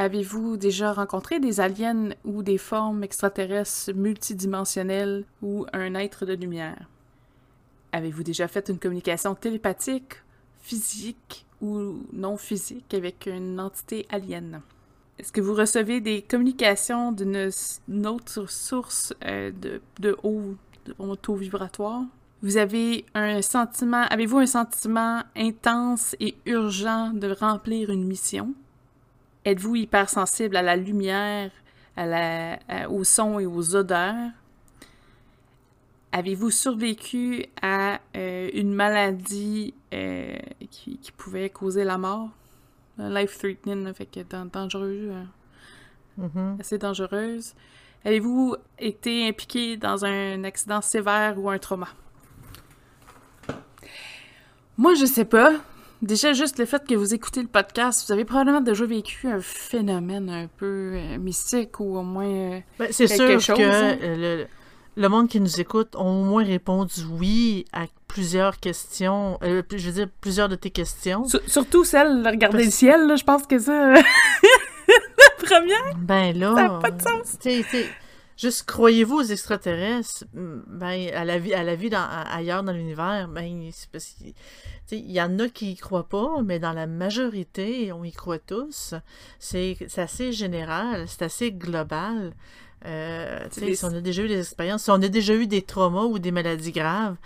[0.00, 6.88] Avez-vous déjà rencontré des aliens ou des formes extraterrestres multidimensionnelles ou un être de lumière?
[7.90, 10.22] Avez-vous déjà fait une communication télépathique,
[10.60, 14.62] physique ou non physique avec une entité alien?
[15.18, 19.50] Est-ce que vous recevez des communications d'une autre source euh,
[19.98, 20.54] de, haut,
[20.86, 22.04] de taux vibratoire?
[22.42, 28.54] Vous avez un sentiment, avez-vous un sentiment intense et urgent de remplir une mission?
[29.48, 31.50] Êtes-vous hypersensible à la lumière,
[31.96, 32.58] à la,
[32.90, 34.30] au son et aux odeurs?
[36.12, 40.36] Avez-vous survécu à euh, une maladie euh,
[40.70, 42.28] qui, qui, pouvait causer la mort?
[42.98, 44.20] Life threatening, fait que
[44.52, 45.24] dangereux, euh,
[46.18, 46.60] Mm-hmm.
[46.60, 47.54] assez dangereuse.
[48.04, 51.88] Avez-vous été impliqué dans un accident sévère ou un trauma?
[54.76, 55.52] Moi, je sais pas.
[56.00, 59.40] Déjà, juste le fait que vous écoutez le podcast, vous avez probablement déjà vécu un
[59.40, 62.26] phénomène un peu euh, mystique ou au moins...
[62.28, 63.98] euh, Ben, c'est Quelque sûr chose, que hein?
[64.02, 64.46] euh, le,
[65.02, 69.38] le monde qui nous écoute ont au moins répondu oui à plusieurs questions.
[69.42, 71.24] euh, je veux dire, plusieurs de tes questions.
[71.24, 73.92] sur- surtout celle de regarder Parce- le ciel, là, je pense que ça...
[73.94, 74.02] la
[75.44, 76.54] première, Ben là.
[76.54, 77.36] ça n'a pas de sens.
[78.38, 82.62] Juste croyez-vous aux extraterrestres, Mm, ben à la vie, à la vie dans, à- ailleurs
[82.62, 83.42] dans l'univers, ben
[84.90, 88.38] il y en a qui y croient pas, mais dans la majorité, on y croit
[88.38, 88.94] tous.
[89.38, 92.32] C'est assez général, c'est assez global.
[92.86, 95.08] Euh, tu C'est sais, des- si on a déjà eu des expériences, si on a
[95.08, 97.16] déjà eu des traumas ou des maladies graves,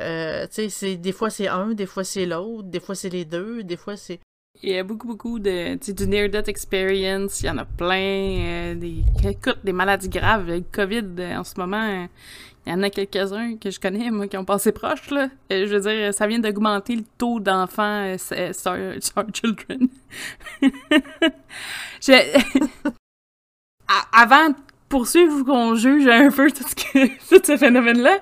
[0.00, 3.08] euh, tu sais, c'est des fois c'est un, des fois c'est l'autre, des fois c'est
[3.08, 4.18] les deux, des fois c'est
[4.62, 5.76] Il y a beaucoup, beaucoup de...
[5.76, 8.38] Tu du near-death experience, il y en a plein.
[8.40, 9.02] euh, des...
[9.28, 10.46] Écoute, des maladies graves.
[10.48, 12.06] Le COVID, euh, en ce moment, euh,
[12.66, 15.28] il y en a quelques-uns que je connais, moi, qui ont passé proche, là.
[15.50, 19.88] Je veux dire, ça vient d'augmenter le taux d'enfants s- star, star children.
[24.12, 24.54] Avant de
[24.88, 28.18] poursuivre qu'on juge un peu tout ce, que- tout ce phénomène-là,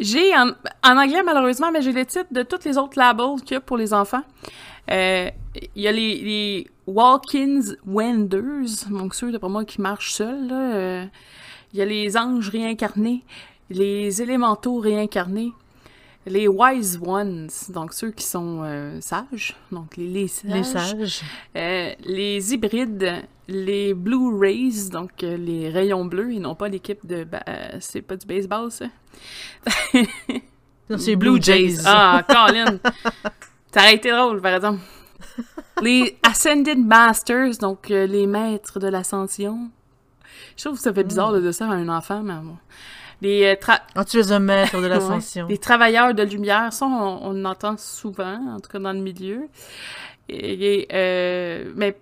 [0.00, 0.50] j'ai en,
[0.84, 3.60] en anglais malheureusement, mais j'ai les titres de tous les autres labels qu'il y a
[3.60, 4.22] pour les enfants.
[4.92, 5.30] Euh,
[5.74, 10.48] Il y a les, les Walkins Wenders, donc ceux d'après moi qui marchent seuls.
[10.48, 10.74] là.
[10.74, 11.04] Euh,
[11.72, 13.22] Il y a les anges réincarnés,
[13.70, 15.52] les élémentaux réincarnés,
[16.26, 20.52] les Wise Ones, donc ceux qui sont euh, sages, donc les, les sages.
[20.52, 21.20] les sages.
[21.56, 27.04] Euh, les hybrides, les Blue Rays, donc euh, les rayons bleus, et non pas l'équipe
[27.06, 27.24] de...
[27.24, 28.86] ba- euh, c'est pas du baseball, ça?
[30.88, 31.78] Non, c'est Blue Jays.
[31.86, 32.78] Ah, Colin!
[33.72, 34.80] Ça aurait été drôle, par exemple.
[35.82, 39.70] Les Ascended Masters, donc euh, les maîtres de l'ascension.
[40.56, 42.56] Je trouve que ça fait bizarre de dire ça à un enfant, mais bon.
[43.22, 44.88] Les, euh, tra- Ah, tu es un maître de Ouais.
[44.88, 45.46] l'ascension.
[45.46, 49.48] Les travailleurs de lumière, ça, on, on entend souvent, en tout cas dans le milieu.
[50.28, 51.96] Et, et, euh, mais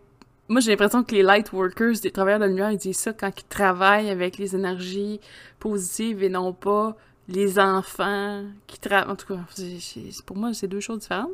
[0.49, 3.31] moi, j'ai l'impression que les light workers, les travailleurs de lumière, ils disent ça quand
[3.39, 5.21] ils travaillent avec les énergies
[5.61, 6.97] positives et non pas
[7.29, 9.11] les enfants qui travaillent.
[9.11, 9.41] En tout cas,
[10.27, 11.33] pour moi, c'est deux choses différentes.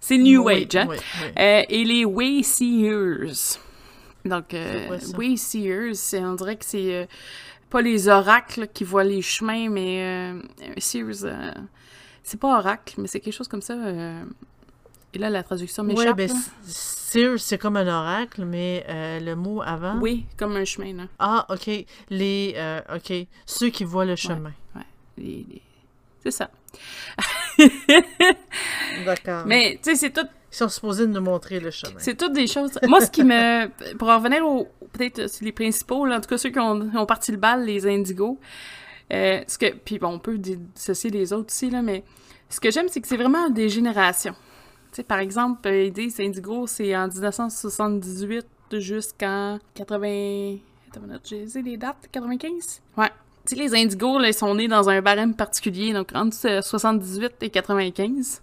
[0.00, 0.86] C'est New Oui, Age, hein?
[0.88, 1.28] oui, oui.
[1.38, 3.58] Euh, et les Wayseers.
[4.24, 4.98] Donc, euh?
[5.16, 7.06] Wayseers, c'est- on dirait que c'est euh,
[7.70, 10.40] pas les oracles qui voient les chemins, mais euh,
[10.78, 11.26] Seers,
[12.22, 13.74] c'est pas oracle, mais c'est quelque chose comme ça.
[15.14, 16.16] Et là, la traduction Ouais, m'échappe.
[16.16, 16.34] ben, là.
[16.64, 19.98] Seer, c'est comme un oracle, mais euh, le mot avant.
[20.00, 21.02] Oui, comme un chemin, là.
[21.18, 21.70] Ah, ok.
[22.10, 22.54] Les.
[22.56, 23.12] euh, ok.
[23.46, 24.52] Ceux qui voient le chemin.
[25.16, 25.62] Les- les-
[26.22, 26.50] C'est ça.
[29.04, 29.44] D'accord.
[29.46, 31.94] Mais, tu sais, c'est tout Ils sont supposés nous montrer le chemin.
[31.98, 32.72] C'est toutes des choses.
[32.86, 33.68] Moi, ce qui me.
[33.96, 34.68] Pour en revenir aux.
[34.92, 37.64] Peut-être euh, les principaux, là, en tout cas ceux qui ont, ont parti le bal,
[37.64, 38.38] les indigos.
[39.12, 42.02] Euh, ce que, puis bon, on peut dissocier les autres aussi, là, mais
[42.48, 44.34] ce que j'aime, c'est que c'est vraiment des générations.
[45.02, 50.56] Par exemple, euh, ils disent Indigo, c'est en 1978 jusqu'en 80.
[50.88, 52.82] Attends une minute, j'ai les dates, 95?
[52.96, 53.10] Ouais.
[53.46, 56.62] Tu sais, les indigos, là, ils sont nés dans un barème particulier, donc entre euh,
[56.62, 58.42] 78 et 95.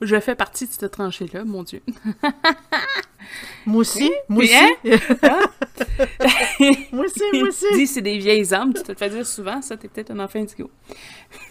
[0.00, 1.82] Je fais partie de cette tranchée-là, mon Dieu.
[3.66, 4.10] Moi aussi.
[4.28, 4.54] Moi aussi.
[4.54, 4.70] hein?
[6.92, 7.66] moi aussi, moi aussi.
[7.74, 10.20] Dis, c'est des vieilles âmes, tu te le fais dire souvent, ça, t'es peut-être un
[10.20, 10.70] enfant indigo.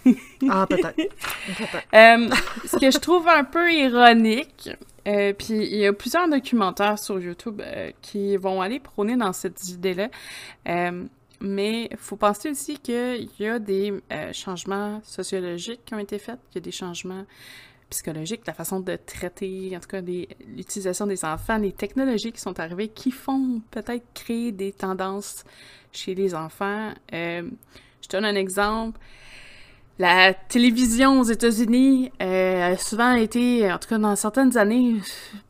[0.50, 0.98] Ah, peut-être.
[1.94, 2.30] Euh,
[2.66, 4.70] ce que je trouve un peu ironique,
[5.08, 9.34] euh, puis il y a plusieurs documentaires sur YouTube euh, qui vont aller prôner dans
[9.34, 10.10] cette idée-là,
[11.40, 16.18] mais il faut penser aussi qu'il y a des euh, changements sociologiques qui ont été
[16.18, 17.26] faits, qu'il y a des changements
[17.90, 22.60] psychologiques, la façon de traiter, en tout cas l'utilisation des enfants, les technologies qui sont
[22.60, 25.44] arrivées, qui font peut-être créer des tendances
[25.92, 26.92] chez les enfants.
[27.14, 27.50] Euh,
[28.02, 29.00] je donne un exemple.
[30.00, 34.98] La télévision aux États-Unis euh, a souvent été, en tout cas dans certaines années,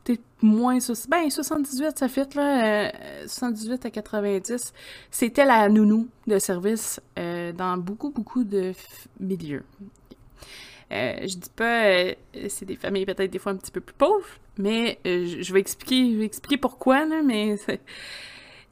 [0.04, 0.78] peut-être moins...
[1.08, 2.90] Ben, 78, ça fait, là.
[3.26, 4.72] 78 euh, à 90.
[5.10, 8.72] C'était la nounou de service euh, dans beaucoup, beaucoup de
[9.20, 9.64] milieux.
[10.90, 12.14] Je dis pas,
[12.48, 16.12] c'est des familles peut-être des fois un petit peu plus pauvres, mais je vais expliquer,
[16.12, 17.56] je vais expliquer pourquoi, là, mais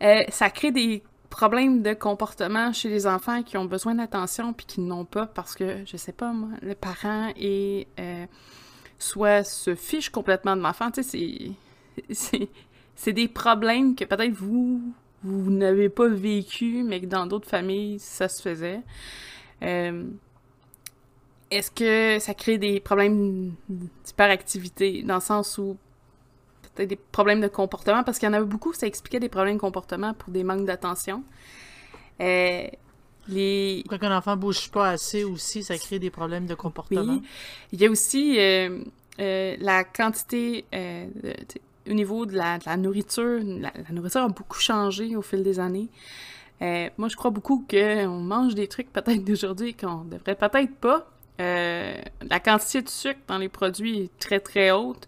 [0.31, 1.03] ça crée des
[1.37, 5.55] problèmes de comportement chez les enfants qui ont besoin d'attention puis qui n'ont pas parce
[5.55, 8.25] que, je sais pas moi, le parent est euh,
[8.99, 11.53] soit se fiche complètement de l'enfant, sais,
[12.95, 14.81] c'est des problèmes que peut-être vous,
[15.23, 18.81] vous n'avez pas vécu, mais que dans d'autres familles, ça se faisait.
[21.53, 25.77] Euh, est-ce que ça crée des problèmes d'hyperactivité, dans le sens où
[26.85, 29.61] des problèmes de comportement, parce qu'il y en avait beaucoup, ça expliquait des problèmes de
[29.61, 31.25] comportement pour des manques d'attention.
[32.21, 32.67] Euh,
[33.29, 33.83] les...
[33.89, 37.15] Quand un enfant bouge pas assez aussi, ça crée des problèmes de comportement.
[37.15, 37.23] Oui.
[37.73, 38.83] Il y a aussi euh,
[39.21, 40.65] euh, la quantité
[41.89, 43.41] au niveau de la, nourriture.
[43.43, 45.89] La, nourriture a beaucoup changé au fil des années.
[46.61, 51.09] moi, je crois beaucoup qu'on mange des trucs peut-être d'aujourd'hui qu'on devrait peut-être pas.
[51.39, 55.07] La quantité de sucre dans les produits est très très haute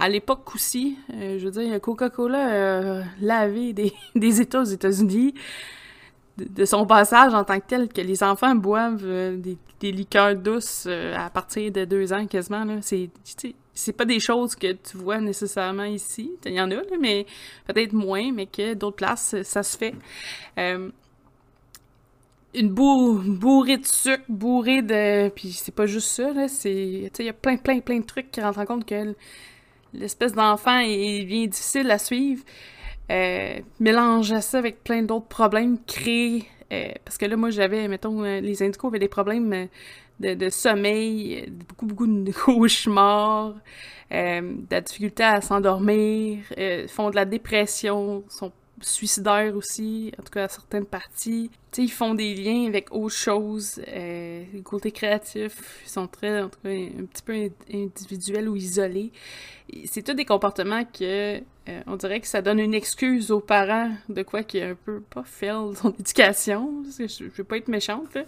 [0.00, 3.72] à l'époque aussi, euh, je veux dire, Coca-Cola a lavé
[4.14, 5.34] des, États aux États-Unis
[6.38, 10.84] de, son passage en tant que tel, que les enfants boivent euh, des, liqueurs douces
[10.86, 12.64] euh, à partir de deux ans quasiment.
[12.80, 13.10] C'est,
[13.74, 16.30] c'est pas des choses que tu vois nécessairement ici.
[16.46, 17.26] Il y en a, mais
[17.66, 19.94] peut-être moins, mais que d'autres places, ça se fait.
[22.54, 25.28] Une, bourrée de sucre, bourrée de...
[25.30, 27.10] Puis c'est pas juste ça, là, c'est...
[27.18, 29.14] il y a plein, plein, plein de trucs qui rentrent en compte que
[29.92, 32.44] l'espèce d'enfant est bien difficile à suivre.
[33.10, 36.44] Euh, mélanger ça avec plein d'autres problèmes, créer...
[36.72, 39.66] Euh, parce que là, moi, j'avais, mettons, euh, les indicaux avaient des problèmes euh,
[40.20, 43.54] de, de, sommeil, beaucoup, beaucoup de cauchemars,
[44.10, 46.38] de la difficulté à s'endormir,
[46.88, 51.50] font de la dépression, sont suicidaires aussi, en tout cas à certaines parties.
[51.70, 56.42] Tu sais, ils font des liens avec autre chose, euh, côté créatif, ils sont très,
[56.42, 59.12] en tout cas, un petit peu individuels ou isolés.
[59.84, 63.92] C'est tous des comportements que, euh, on dirait que ça donne une excuse aux parents
[64.08, 67.68] de quoi qui est un peu, pas fail son éducation, que je, veux pas être
[67.68, 68.18] méchante,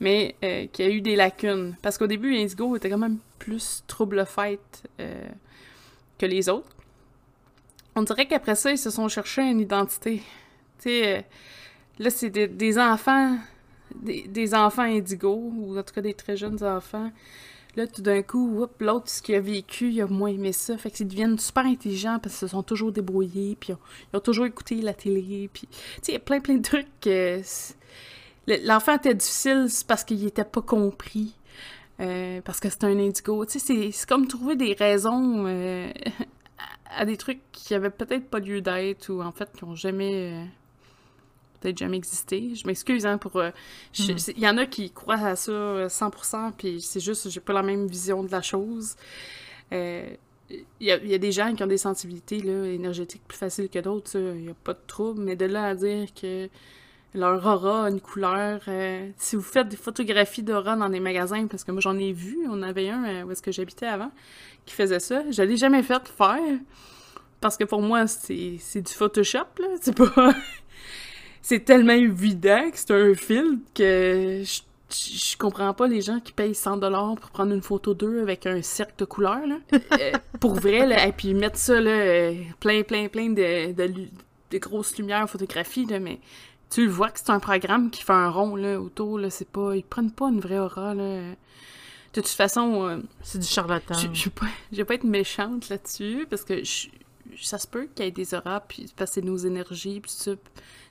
[0.00, 1.76] mais euh, qui a eu des lacunes.
[1.82, 5.28] Parce qu'au début, Indigo était quand même plus trouble-fête euh,
[6.18, 6.74] que les autres
[7.96, 10.22] on dirait qu'après ça, ils se sont cherchés une identité.
[10.78, 11.22] Tu sais, euh,
[11.98, 13.36] là, c'est des, enfants,
[13.94, 17.10] des, enfants indigos, ou en tout cas des très jeunes enfants.
[17.76, 20.78] Là, tout d'un coup, l'autre, ce qu'il a vécu, il a moins aimé ça.
[20.78, 24.46] Fait qu'ils deviennent super intelligents parce qu'ils se sont toujours débrouillés, puis ils ont, toujours
[24.46, 25.66] écouté la télé, puis...
[25.66, 27.40] Tu sais, il y a plein, plein de trucs que...
[28.46, 31.34] L'enfant était difficile, parce qu'il était pas compris.
[32.00, 33.44] Euh, parce que c'est un indigo.
[33.46, 35.88] Tu sais, c'est comme trouver des raisons euh,
[36.90, 40.32] à des trucs qui avaient peut-être pas lieu d'être ou en fait qui ont jamais
[40.32, 40.44] euh,
[41.60, 42.54] peut-être jamais existé.
[42.54, 43.50] Je m'excuse hein, pour euh,
[43.98, 44.16] mm.
[44.36, 47.52] il y en a qui croient à ça 100% euh, puis c'est juste j'ai pas
[47.52, 48.96] la même vision de la chose.
[49.72, 50.16] Il
[50.80, 53.78] y, a, y, a, des gens qui ont des sensibilités là, énergétiques plus faciles que
[53.78, 56.48] d'autres, il n'y a pas de trouble, mais de là à dire que
[57.14, 58.60] leur aura a une couleur.
[59.16, 62.38] si vous faites des photographies d'aura dans des magasins, parce que moi j'en ai vu,
[62.50, 64.10] on avait un où est-ce que j'habitais avant,
[64.66, 65.22] qui faisait ça.
[65.30, 66.58] Je l'ai jamais fait faire.
[67.44, 69.66] Parce que pour moi, c'est du Photoshop, là.
[69.82, 70.34] C'est pas.
[71.42, 76.32] c'est tellement évident que c'est un filtre que je, je, comprends pas les gens qui
[76.32, 79.56] payent 100$ pour prendre une photo d'eux avec un cercle de couleurs, là.
[80.00, 81.06] Euh, pour vrai, là.
[81.06, 86.00] Et puis mettre ça, là, euh, plein, plein, plein de, de, grosses lumières photographie, là.
[86.00, 86.20] Mais
[86.74, 89.30] tu le vois que c'est un programme qui fait un rond, là, autour, là.
[89.30, 89.76] C'est pas.
[89.76, 91.20] Ils prennent pas une vraie aura, là.
[92.14, 93.94] De toute façon, euh, c'est du charlatan.
[93.94, 94.30] Je,
[94.72, 96.62] vais pas, être méchante là-dessus, parce que
[97.40, 100.32] ça se peut qu'il y ait des auras, puis passer nos énergies, puis ça,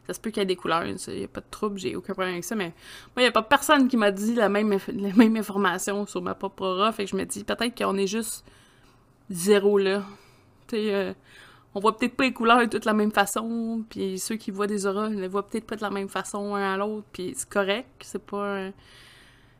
[0.07, 1.97] ça se peut qu'il y ait des couleurs, il n'y a pas de trouble, j'ai
[1.97, 2.67] aucun problème avec ça, mais
[3.15, 6.21] moi, il n'y a pas personne qui m'a dit la même, la même information sur
[6.21, 8.45] ma propre aura, fait que je me dis peut-être qu'on est juste
[9.29, 10.03] zéro là.
[10.67, 11.13] Tu sais, euh,
[11.75, 14.67] on voit peut-être pas les couleurs de toute la même façon, puis ceux qui voient
[14.67, 17.33] des auras, ils les voient peut-être pas de la même façon un à l'autre, puis
[17.35, 18.69] c'est correct, c'est pas...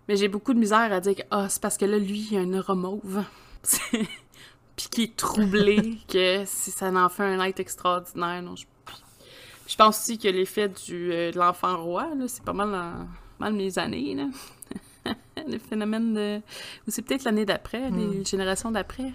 [0.07, 2.38] Mais j'ai beaucoup de misère à dire que ah, c'est parce que là, lui, il
[2.38, 3.24] a un aura mauve.
[4.76, 8.41] Puis qui est troublé, que si ça en fait un être extraordinaire.
[8.41, 8.66] Non, je...
[9.68, 13.07] je pense aussi que l'effet du, euh, de l'enfant roi, c'est pas mal,
[13.39, 14.16] mal mes années.
[14.16, 15.14] Là.
[15.47, 16.38] le phénomène de.
[16.88, 18.26] Ou c'est peut-être l'année d'après, les hmm.
[18.26, 19.11] générations d'après.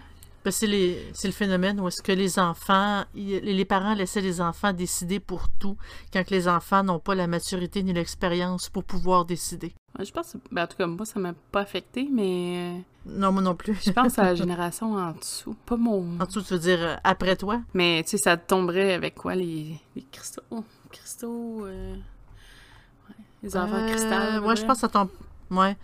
[0.51, 5.49] C'est le phénomène où est-ce que les enfants, les parents laissaient les enfants décider pour
[5.59, 5.76] tout,
[6.12, 9.74] quand que les enfants n'ont pas la maturité ni l'expérience pour pouvoir décider.
[9.99, 13.32] Ouais, je pense, ben, en tout cas, moi, ça m'a pas affecté, mais euh, Non,
[13.32, 13.74] moi non plus.
[13.84, 15.55] je pense à la génération en dessous.
[15.66, 16.18] Pas mon.
[16.20, 17.61] En dessous, tu veux dire euh, après toi?
[17.74, 20.43] Mais, tu sais, ça tomberait avec quoi, les, les cristaux?
[20.91, 24.45] Cristaux, euh, ouais, les enfants Euh, cristal.
[24.45, 25.09] Ouais, je pense que ça tombe.
[25.51, 25.76] Ouais.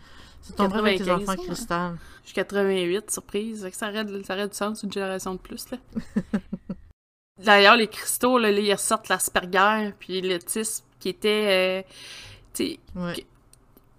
[0.44, 1.46] Ça tomberait avec 95, enfants ouais.
[1.46, 1.96] cristal.
[2.22, 3.68] Je suis 88, surprise.
[3.72, 5.78] Ça aurait, ça aurait du sens, une génération de plus, là.
[7.42, 11.84] D'ailleurs, les cristaux, là, ils ressortent l'Asperger, puis l'autisme, qui était,
[12.60, 12.74] euh,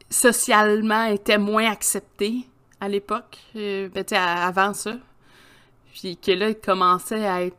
[0.09, 2.47] socialement, était moins accepté
[2.79, 4.97] à l'époque, euh, ben, avant ça.
[5.93, 7.57] Puis que là, il commençait à être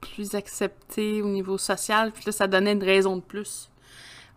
[0.00, 3.70] plus accepté au niveau social, puis là, ça donnait une raison de plus.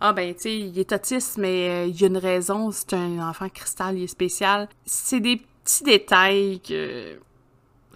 [0.01, 2.93] Ah ben, tu sais, il est autiste, mais euh, il y a une raison, c'est
[2.93, 4.67] un enfant cristal, il est spécial.
[4.85, 7.19] C'est des petits détails que...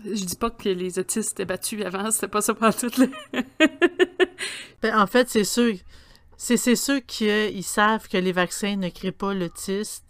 [0.06, 2.90] Je dis pas que les autistes étaient battus avant, c'était pas ça pour tout.
[4.82, 5.76] Ben, en fait, c'est ceux,
[6.38, 10.06] c'est, ceux qui savent que les vaccins ne créent pas l'autiste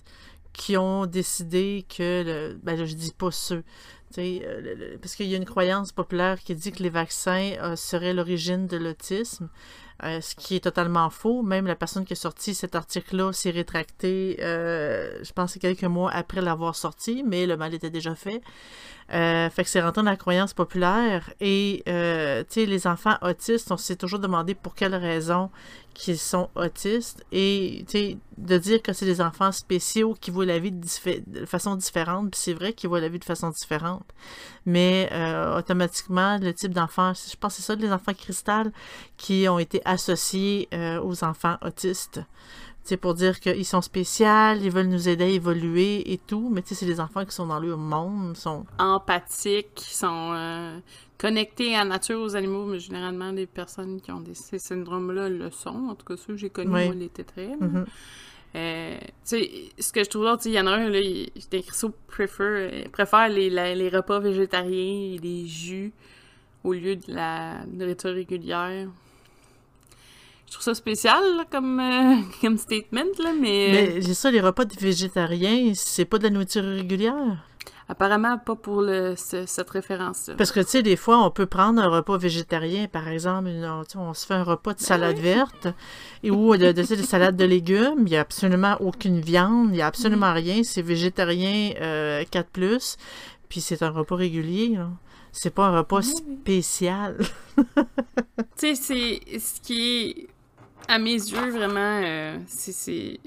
[0.54, 3.64] qui ont décidé que, le, ben là, je dis pas ceux,
[4.18, 8.14] euh, parce qu'il y a une croyance populaire qui dit que les vaccins euh, seraient
[8.14, 9.50] l'origine de l'autisme,
[10.04, 11.42] euh, ce qui est totalement faux.
[11.42, 16.12] Même la personne qui a sorti cet article-là s'est rétractée, euh, je pense, quelques mois
[16.12, 18.42] après l'avoir sorti, mais le mal était déjà fait.
[19.14, 21.32] Euh, fait que c'est rentré dans la croyance populaire.
[21.40, 25.50] Et, euh, tu sais, les enfants autistes, on s'est toujours demandé pour quelles raisons
[25.96, 27.26] qu'ils sont autistes.
[27.32, 31.46] Et, tu sais, de dire que c'est des enfants spéciaux qui voient la vie de,
[31.46, 34.06] façon différente, c'est vrai qu'ils voient la vie de façon différente.
[34.66, 38.72] Mais, euh, automatiquement, le type d'enfants, je pense que c'est ça, les enfants cristal,
[39.18, 42.22] qui ont été associés euh, aux enfants autistes.
[42.90, 44.26] C'est pour dire qu'ils sont spéciaux,
[44.60, 47.32] ils veulent nous aider à évoluer et tout, mais tu sais, c'est des enfants qui
[47.36, 50.80] sont dans leur monde, sont empathiques, qui sont euh,
[51.20, 55.30] connectés à la nature, aux animaux, mais généralement, les personnes qui ont des, ces syndromes-là
[55.30, 55.90] le sont.
[55.92, 56.86] En tout cas, ceux que j'ai connus, Oui.
[56.86, 57.56] moi, là.
[58.56, 61.30] Euh, tu sais, ce que je trouve d'autre, il y en a un, là, il,
[61.54, 65.94] euh, préfère les, la- les repas végétariens et les jus
[66.64, 68.88] au lieu de la nourriture régulière.
[70.50, 74.42] Je trouve ça spécial, là, comme, euh, comme statement, là, mais, Mais j'ai ça, les
[74.42, 77.46] repas de végétariens, c'est pas de la nourriture régulière?
[77.92, 80.36] apparemment pas pour le, ce- cette référence-là.
[80.38, 83.50] Parce que, tu sais, des fois, on peut prendre un repas végétarien, par exemple,
[83.88, 85.68] sais, on se fait un repas de salade verte,
[86.22, 89.82] et ou de, de, salade de légumes, il n'y a absolument aucune viande, il n'y
[89.82, 92.98] a absolument rien, c'est végétarien euh, 4+,
[93.50, 94.90] puis c'est un repas régulier, là.
[95.32, 96.06] C'est pas un repas Oui.
[96.42, 97.18] spécial.
[98.58, 100.28] Tu sais, c'est ce qui est,
[100.88, 103.20] à mes yeux, vraiment, euh, c'est-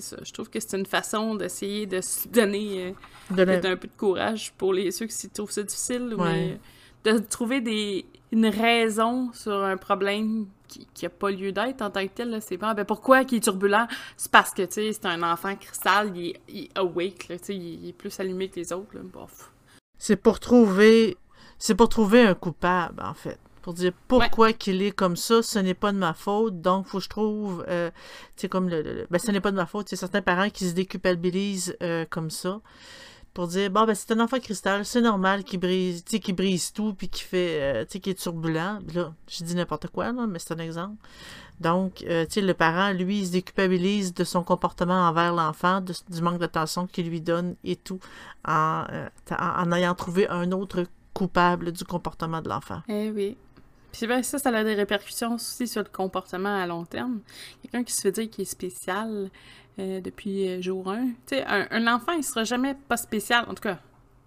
[0.00, 0.16] ça.
[0.24, 2.88] Je trouve que c'est une façon d'essayer de se donner
[3.30, 6.14] euh, De la- peut-être un peu de courage pour les ceux qui trouvent ça difficile,
[6.18, 6.58] Ouais.
[7.04, 11.90] mais de trouver des, une raison sur un problème qui n'a pas lieu d'être en
[11.90, 12.36] tant que tel.
[12.42, 13.86] C'est pas, ben pourquoi il est turbulent?
[14.16, 17.92] C'est parce que, c'est un enfant cristal, il est, il est awake, là, il, est
[17.92, 18.96] plus allumé que les autres.
[19.96, 21.16] C'est pour trouver
[21.56, 23.38] c'est pour trouver un coupable en fait.
[23.64, 26.98] Pour dire pourquoi qu'il est comme ça, ce n'est pas de ma faute, donc faut
[26.98, 27.90] que je trouve euh,
[28.36, 30.68] tu sais comme le, ben ce n'est pas de ma faute, c'est certains parents qui
[30.68, 32.60] se déculpabilisent euh, comme ça
[33.32, 36.36] pour dire bon ben c'est un enfant cristal, c'est normal qu'il brise, tu sais qu'il
[36.36, 38.80] brise tout puis qu'il fait euh, tu sais qu'il est turbulent.
[38.94, 40.96] Là, je dis n'importe quoi là, mais c'est un exemple.
[41.58, 45.80] Donc, euh, tu sais, le parent, lui, il se déculpabilise de son comportement envers l'enfant,
[45.80, 48.00] du manque d'attention qu'il lui donne et tout,
[48.46, 50.84] en, euh, en, en ayant trouvé un autre
[51.14, 52.82] coupable du comportement de l'enfant.
[52.88, 53.36] Eh oui.
[53.94, 57.20] Puis que ça, ça a des répercussions aussi sur le comportement à long terme.
[57.62, 59.30] Quelqu'un qui se fait dire qu'il est spécial
[59.78, 61.06] euh, depuis euh, jour 1.
[61.06, 63.78] Tu sais, un, un enfant, il sera jamais pas spécial, en tout cas,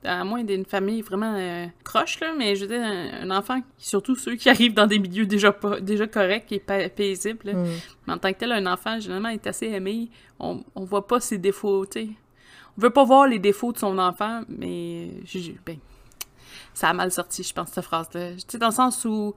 [0.06, 3.60] à moins d'une famille vraiment euh, croche, là, mais je veux dire, un, un enfant,
[3.78, 7.54] surtout ceux qui arrivent dans des milieux déjà, pas, déjà corrects et pa- paisibles, là.
[7.54, 7.68] Mm.
[8.08, 10.10] mais en tant que tel, un enfant, généralement, est assez aimé.
[10.40, 12.10] On, on voit pas ses défauts, tu sais.
[12.78, 15.10] On veut pas voir les défauts de son enfant, mais
[15.66, 15.78] ben,
[16.74, 18.36] ça a mal sorti, je pense, cette phrase-là.
[18.36, 19.34] Tu sais, dans le sens où,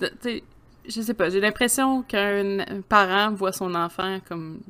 [0.00, 4.60] je sais pas, j'ai l'impression qu'un un parent voit son enfant comme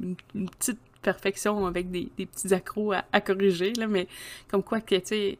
[0.00, 0.16] une,
[0.50, 4.08] petite perfection avec des, des petits accros à, à corriger, là, mais
[4.48, 5.38] comme quoi que, tu sais,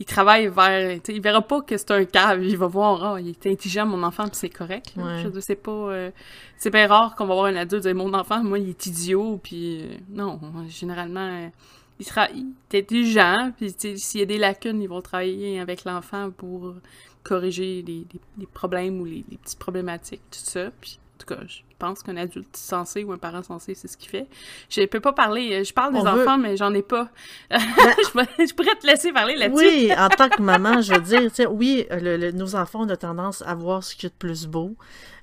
[0.00, 3.28] il travaille vers, il verra pas que c'est un cave, il va voir, ah, il
[3.28, 4.94] est intelligent, mon enfant, puis c'est correct.
[4.96, 5.22] Ouais.
[5.22, 6.10] Je pas, euh,
[6.56, 9.38] c'est bien rare qu'on va voir un adulte dire, mon enfant, moi, il est idiot,
[9.42, 11.48] puis euh, non, généralement, euh,
[11.98, 15.84] il sera il est intelligent, puis s'il y a des lacunes, ils vont travailler avec
[15.84, 16.76] l'enfant pour
[17.22, 20.70] corriger les, les- les problèmes ou les, les petites problématiques, tout ça.
[20.80, 23.96] Puis, en tout cas, je- pense qu'un adulte sensé ou un parent sensé, c'est ce
[23.96, 24.26] qu'il fait.
[24.68, 27.08] Je peux pas parler, je parle des On enfants, veut- mais j'en ai pas.
[27.50, 29.64] je, pourrais- je pourrais te laisser parler là-dessus.
[29.66, 32.82] Oui, en tant que maman, je veux dire, tu sais, oui, le- le- nos enfants
[32.82, 34.76] ont tendance à voir ce qu'il y a de plus beau.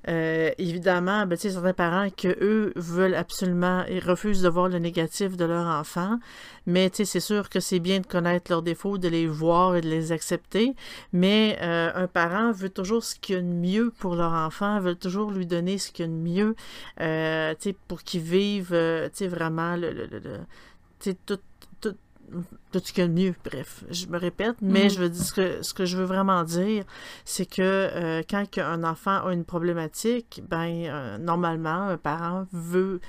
[0.08, 5.36] Euh, évidemment, ben, certains parents que eux veulent absolument et refusent de voir le négatif
[5.36, 6.18] de leur enfant.
[6.66, 9.90] Mais c'est sûr que c'est bien de connaître leurs défauts, de les voir et de
[9.90, 10.76] les accepter.
[11.12, 14.80] Mais euh, un parent veut toujours ce qu'il y a de mieux pour leur enfant,
[14.80, 16.56] veut toujours lui donner ce qu'il y a de mieux,
[17.02, 17.54] euh,
[17.88, 20.40] pour qu'ils vivent, euh, vraiment le, le, le-
[21.26, 21.38] tout,
[21.82, 21.96] tout,
[22.72, 23.34] tout ce qu'il y a de mieux.
[23.46, 24.90] Bref, je me répète, mais Mhm.
[24.90, 26.84] je veux dire ce que, ce que je veux vraiment dire,
[27.26, 33.00] c'est que euh, quand un enfant a une problématique, ben euh, normalement, un parent veut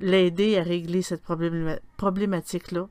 [0.00, 2.86] l'aider à régler cette probléma- problématique-là.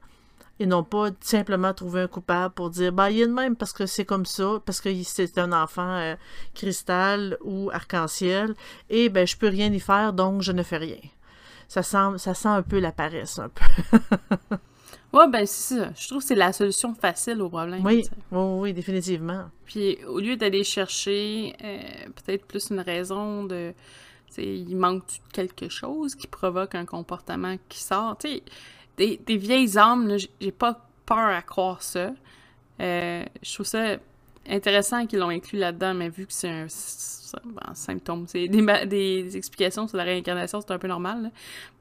[0.59, 3.73] Et non pas simplement trouver un coupable pour dire bah il est de même parce
[3.73, 6.15] que c'est comme ça, parce que c'est un enfant euh,
[6.55, 8.55] cristal ou arc-en-ciel,
[8.89, 10.97] et ben je peux rien y faire, donc je ne fais rien.
[11.67, 14.57] Ça sent, ça sent un peu la paresse, un peu.
[15.13, 15.89] Ouais, ben c'est ça.
[15.95, 17.85] Je trouve que c'est la solution facile au problème.
[17.85, 19.45] Oui, oui, oui, définitivement.
[19.65, 21.79] Puis au lieu d'aller chercher euh,
[22.15, 23.73] peut-être plus une raison de.
[24.37, 28.17] il manque quelque chose qui provoque un comportement qui sort.
[28.17, 28.43] Tu sais,
[28.97, 32.11] des, des vieilles âmes, j'ai pas peur à croire ça.
[32.79, 33.97] Euh, je trouve ça
[34.49, 36.67] intéressant qu'ils l'ont inclus là-dedans, mais vu que c'est un,
[37.65, 41.31] un symptôme, c'est des, explications sur la réincarnation, c'est un peu normal.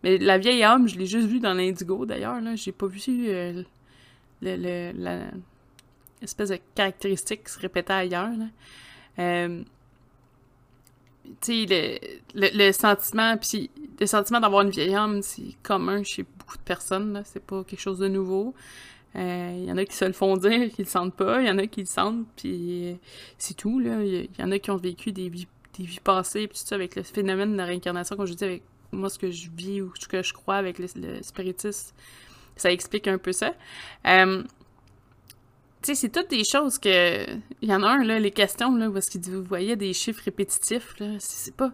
[0.03, 2.41] Mais la vieille âme, je l'ai juste vue dans l'Indigo d'ailleurs.
[2.41, 2.57] là.
[2.57, 3.62] J'ai pas vu euh,
[4.43, 5.31] de
[6.75, 8.31] caractéristique qui se répétait ailleurs.
[9.19, 9.62] Euh,
[11.41, 16.25] tu sais, le, le, sentiment, puis le sentiment d'avoir une vieille âme, c'est commun chez
[16.39, 17.23] beaucoup de personnes.
[17.25, 18.55] C'est pas quelque chose de nouveau.
[19.17, 21.41] Euh, Il y en a qui se le font dire, qui le sentent pas.
[21.41, 22.95] Il y en a qui le sentent, puis euh,
[23.39, 23.81] c'est tout.
[23.81, 25.49] Il y, en a qui ont vécu des vies,
[25.79, 28.45] des vies passées, puis tout ça, avec le phénomène de la réincarnation, comme je dis,
[28.45, 28.62] avec
[28.93, 31.95] moi, ce que je vis ou ce que je crois avec le, le spiritisme,
[32.57, 33.55] ça explique un peu ça.
[34.07, 34.43] Euh,
[35.83, 37.27] tu sais, c'est toutes des choses que.
[37.62, 40.23] Il y en a un, là, les questions, là, est-ce qu'il vous voyez des chiffres
[40.25, 41.07] répétitifs, là.
[41.19, 41.73] C'est pas.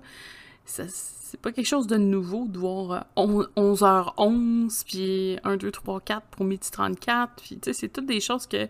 [0.64, 6.00] C'est pas quelque chose de nouveau de voir euh, on- 11h11, puis 1, 2, 3,
[6.00, 7.32] 4 pour midi 34.
[7.36, 8.68] Puis, tu sais, c'est toutes des choses que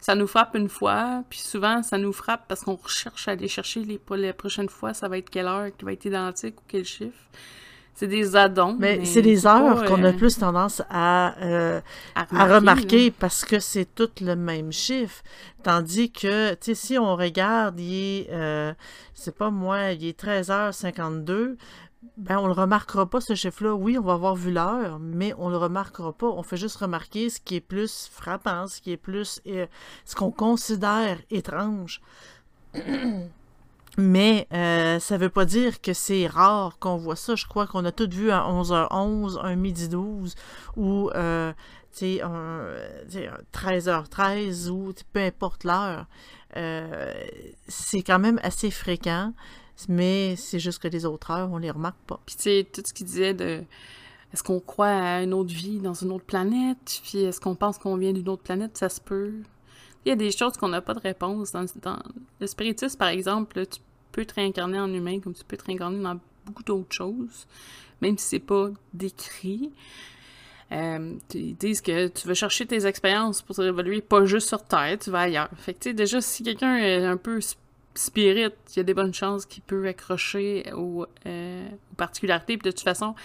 [0.00, 3.48] ça nous frappe une fois, puis souvent, ça nous frappe parce qu'on recherche à aller
[3.48, 6.58] chercher les, pour les prochaines fois, ça va être quelle heure qui va être identique
[6.60, 7.18] ou quel chiffre.
[7.94, 8.76] C'est des addons.
[8.78, 11.80] Mais c'est des pas, heures qu'on a euh, plus tendance à, euh,
[12.14, 15.22] à à remarquer, parce que c'est tout le même chiffre.
[15.62, 18.72] Tandis que, tu sais, si on regarde, il est, euh,
[19.14, 21.56] c'est pas moi, il est 13h52,
[22.16, 23.74] ben on le remarquera pas ce chiffre-là.
[23.74, 26.26] Oui, on va avoir vu l'heure, mais on le remarquera pas.
[26.26, 29.66] On fait juste remarquer ce qui est plus frappant, ce qui est plus, euh,
[30.04, 32.00] ce qu'on considère étrange.
[34.00, 37.34] Mais euh, ça veut pas dire que c'est rare qu'on voit ça.
[37.34, 40.34] Je crois qu'on a tout vu à 11h11, un midi 12,
[40.76, 41.54] ou euh, un,
[41.92, 42.72] tu sais, un
[43.52, 46.06] 13h13, ou peu importe l'heure.
[46.56, 47.12] Euh,
[47.68, 49.34] c'est quand même assez fréquent,
[49.88, 52.20] mais c'est juste que les autres heures, on les remarque pas.
[52.24, 53.62] Puis tu sais, tout ce qu'il disait de
[54.32, 57.78] est-ce qu'on croit à une autre vie dans une autre planète, puis est-ce qu'on pense
[57.78, 59.34] qu'on vient d'une autre planète, ça se peut.
[60.04, 61.52] Il y a des choses qu'on n'a pas de réponse.
[61.52, 61.66] Dans,
[62.40, 63.80] le spiritisme, par exemple, tu
[64.12, 67.46] peux te réincarner en humain comme tu peux te réincarner dans beaucoup d'autres choses,
[68.00, 69.70] même si c'est pas décrit.
[70.72, 74.62] Euh, ils disent que tu vas chercher tes expériences pour te réévoluer pas juste sur
[74.62, 75.48] Terre, tu vas ailleurs.
[75.58, 77.56] Fait que tu sais, déjà, si quelqu'un est un peu sp-
[77.94, 82.56] spirit, il y a des bonnes chances qu'il peut accrocher aux, euh, aux particularités.
[82.56, 83.16] Puis de toute façon,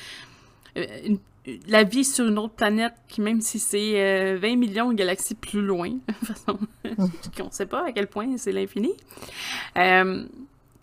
[0.78, 1.20] euh, une-
[1.68, 5.36] la vie sur une autre planète, qui même si c'est euh, 20 millions de galaxies
[5.36, 6.58] plus loin, de toute façon,
[7.38, 8.94] qu'on sait pas à quel point c'est l'infini,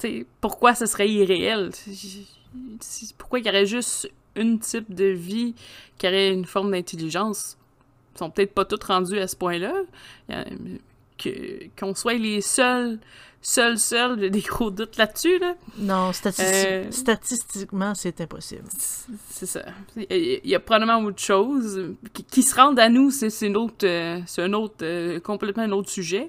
[0.05, 1.71] euh, pourquoi ce serait irréel?
[3.19, 5.55] Pourquoi il y aurait juste une type de vie
[5.99, 7.57] qui aurait une forme d'intelligence?
[8.15, 9.73] Ils sont peut-être pas tous rendus à ce point-là.
[11.19, 12.99] Que- Qu'on soit les seuls,
[13.41, 15.55] seuls, seuls, j'ai des gros doutes là-dessus, là.
[15.79, 18.65] Non, statisti- Euh, statistiquement, c'est impossible.
[19.31, 19.63] C'est ça.
[19.97, 21.95] Il y a probablement autre chose.
[22.31, 26.29] Qui, se rendent à nous, euh, c'est un autre, euh, complètement un autre sujet.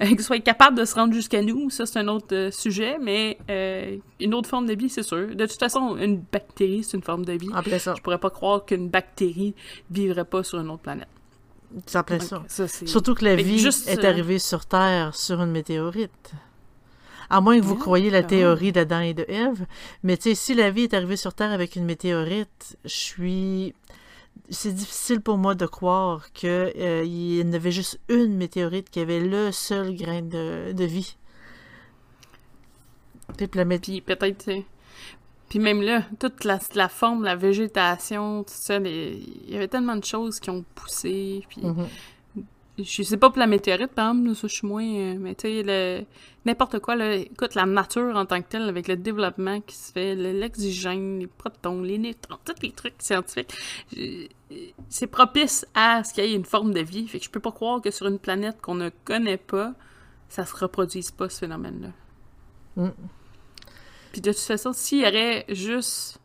[0.06, 3.36] Qu'ils soient capables de se rendre jusqu'à nous, ça c'est un autre euh, sujet, mais
[3.50, 5.34] euh, une autre forme de vie, c'est sûr.
[5.34, 7.50] De toute façon, une bactérie, c'est une forme de vie.
[7.54, 7.94] En plein ça.
[7.96, 9.54] Je pourrais pas croire qu'une bactérie
[9.90, 11.08] vivrait pas sur une autre planète.
[11.94, 12.66] En plein Donc, ça.
[12.86, 16.32] Surtout que la vie juste, est euh, arrivée sur Terre sur une météorite.
[17.28, 19.66] À moins que vous croyiez la ben théorie d'Adam et de Ève.
[20.02, 23.74] Mais tu sais, si la vie est arrivée sur Terre avec une météorite, je suis.
[24.48, 29.20] C'est difficile pour moi de croire qu'il y en avait juste une météorite qui avait
[29.20, 31.16] le seul grain de, de vie.
[33.36, 34.60] Puis peut-être, euh,
[35.48, 39.96] Puis même là, toute la, la forme, la végétation, tout ça, il y avait tellement
[39.96, 41.44] de choses qui ont poussé.
[41.48, 41.86] Puis Mhm.
[42.84, 44.84] Je sais pas pour la météorite, par exemple, là, ça je suis moins.
[44.84, 46.04] euh, mais tu sais, le-
[46.44, 49.92] n'importe quoi, là, écoute, la nature en tant que telle, avec le développement qui se
[49.92, 53.54] fait, l'oxygène, les protons, les neutrons, tous les trucs scientifiques,
[54.88, 57.06] c'est propice à ce qu'il y ait une forme de vie.
[57.08, 59.74] Fait que je peux pas croire que sur une planète qu'on ne connaît pas,
[60.28, 61.90] ça se reproduise pas, ce phénomène-là.
[62.76, 62.90] Mm.
[64.12, 66.18] Puis de toute façon, s'il y aurait juste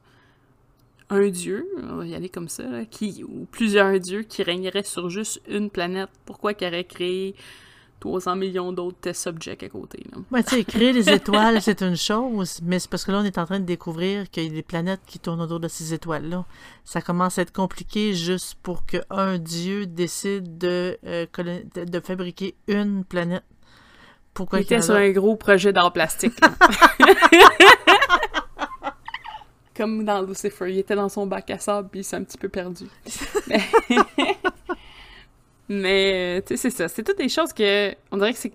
[1.09, 4.83] un dieu, on va y aller comme ça, là, qui, ou plusieurs dieux qui régneraient
[4.83, 7.35] sur juste une planète, pourquoi qu'il aurait créé
[7.99, 10.03] 300 millions d'autres test subjects à côté?
[10.11, 10.17] Là?
[10.31, 13.23] Ouais, tu sais, créer les étoiles, c'est une chose, mais c'est parce que là, on
[13.23, 15.93] est en train de découvrir qu'il y a des planètes qui tournent autour de ces
[15.93, 16.45] étoiles-là.
[16.83, 21.25] Ça commence à être compliqué juste pour qu'un dieu décide de, euh,
[21.75, 23.43] de, de fabriquer une planète.
[24.33, 26.33] Pourquoi Il qu'il y était sur un gros projet d'art plastique.
[29.75, 32.37] Comme dans Lucifer, il était dans son bac à sable puis il s'est un petit
[32.37, 32.85] peu perdu.
[33.47, 33.59] Mais,
[35.67, 36.87] Mais, euh, tu sais, c'est ça.
[36.87, 37.93] C'est toutes des choses que.
[38.11, 38.51] On dirait que c'est.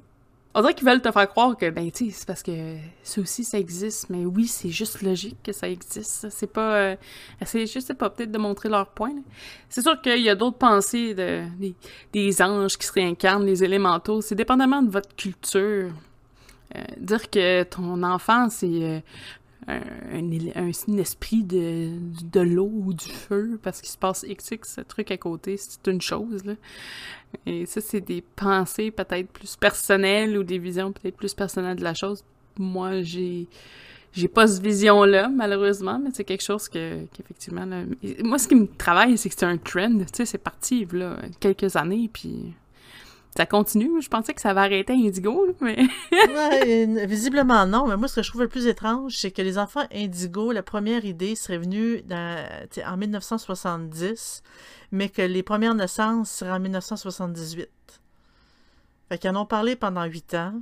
[0.53, 3.21] On dirait qu'ils veulent te faire croire que, ben, tu sais, c'est parce que ça
[3.21, 4.11] aussi, ça existe.
[4.11, 6.29] Mais oui, c'est juste logique que ça existe.
[6.31, 6.75] C'est pas.
[6.75, 6.97] euh,
[7.45, 9.15] c'est, sais pas, peut-être de montrer leur point.
[9.69, 11.75] C'est sûr qu'il y a d'autres pensées de, des,
[12.13, 14.21] des anges qui se réincarnent, les élémentaux.
[14.21, 15.93] C'est dépendamment de votre culture.
[16.77, 19.01] Euh, dire que ton enfant, c'est euh,
[19.67, 19.81] un,
[20.57, 21.91] un, esprit de,
[22.25, 26.01] de l'eau ou du feu parce qu'il se passe XX truc à côté, c'est une
[26.01, 26.45] chose.
[26.45, 26.55] Là.
[27.47, 31.85] Et ça, c'est des pensées peut-être plus personnelles ou des visions peut-être plus personnelles de
[31.85, 32.25] la chose.
[32.59, 33.49] Moi, j'ai
[34.13, 37.65] j'ai pas cette vision-là, malheureusement, mais c'est quelque chose que, qu'effectivement,
[38.25, 41.17] moi, ce qui me travaille, c'est que c'est un trend, tu sais, c'est parti, là,
[41.39, 42.53] quelques années, puis
[43.37, 44.03] ça continue.
[44.03, 45.87] Je pensais que ça va arrêter Indigo, mais...
[47.07, 49.87] Visiblement non, mais moi ce que je trouve le plus étrange, c'est que les enfants
[49.93, 54.43] indigo, la première idée serait venue en 1970,
[54.93, 57.69] mais que les premières naissances seraient en 1978.
[59.09, 60.61] Fait qu'ils en ont parlé pendant huit ans,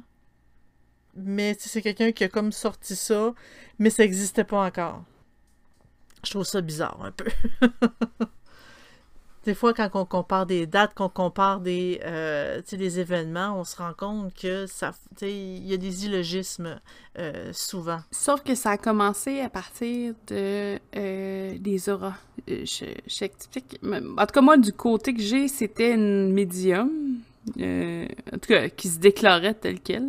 [1.15, 3.35] mais c'est quelqu'un qui a comme sorti ça,
[3.79, 5.05] mais ça n'existait pas encore.
[6.25, 7.27] Je trouve ça bizarre un peu.
[9.45, 13.77] Des fois, quand on compare des dates, qu'on compare des, euh, des événements, on se
[13.77, 16.79] rend compte que ça, il y a des illogismes
[17.19, 18.01] euh, souvent.
[18.11, 22.15] Sauf que ça a commencé à partir de euh, des auras.
[22.51, 23.81] Euh, Je, je t'explique.
[23.83, 26.91] En tout cas, moi, du côté que j'ai, c'était une médium,
[27.59, 30.09] en tout cas, qui se déclarait telle qu'elle.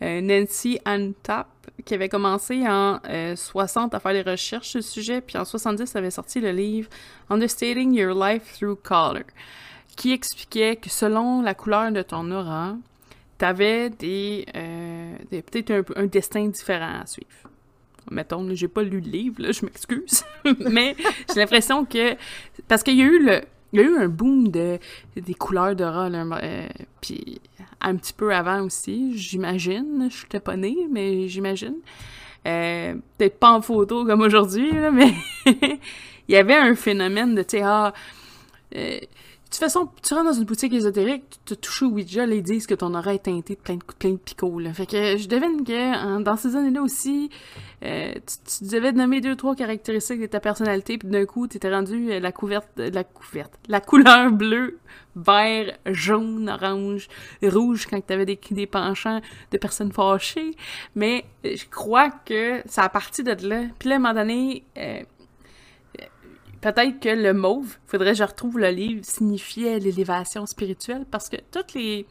[0.00, 1.48] Nancy Ann Tapp,
[1.84, 5.44] qui avait commencé en euh, 60 à faire des recherches sur le sujet, puis en
[5.44, 6.88] 70, elle avait sorti le livre
[7.30, 9.24] Understating Your Life Through Color,
[9.96, 12.76] qui expliquait que selon la couleur de ton aura,
[13.38, 17.30] t'avais des, euh, des peut-être un, destin différent à suivre.
[18.10, 20.24] Mettons, j'ai pas lu le livre, là, je m'excuse,
[20.58, 20.96] mais
[21.28, 22.16] j'ai l'impression que
[22.66, 23.40] parce qu'il y a eu le
[23.72, 24.78] il y a eu un boom de
[25.14, 26.68] des couleurs d'aura euh,
[27.02, 27.40] puis
[27.80, 31.76] un petit peu avant aussi, j'imagine, je suis pas née, mais j'imagine.
[32.46, 35.12] Euh, peut-être pas en photo comme aujourd'hui, mais
[35.46, 37.92] il y avait un phénomène de, tu sais, ah,
[38.74, 38.98] euh,
[39.48, 42.34] de toute façon, tu rentres dans une boutique ésotérique, tu te touches au Ouija, là,
[42.34, 44.74] ils disent que ton oreille est teintée de plein de, plein de picots, là.
[44.74, 47.30] Fait que je devine que hein, dans ces années-là aussi,
[47.82, 51.74] euh, tu, tu devais nommer deux, trois caractéristiques de ta personnalité, puis d'un coup, t'étais
[51.74, 54.78] rendu euh, la couverte, euh, la couverte, la couleur bleue,
[55.16, 57.08] vert, jaune, orange,
[57.42, 60.50] rouge quand t'avais des, des penchants de personnes fâchées.
[60.94, 63.62] Mais euh, je crois que ça a parti de là.
[63.78, 64.64] Puis là, à un moment donné,
[66.60, 71.36] peut-être que le mauve, faudrait que je retrouve le livre, signifiait l'élévation spirituelle parce que
[71.50, 72.06] toutes les.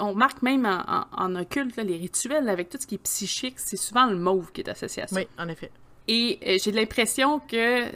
[0.00, 2.98] On marque même en, en- en occulte là, les rituels avec tout ce qui est
[3.02, 5.16] psychique, c'est souvent le mauve qui est associé à ça.
[5.16, 5.70] Oui, en effet.
[6.08, 7.90] Et euh, j'ai l'impression que euh,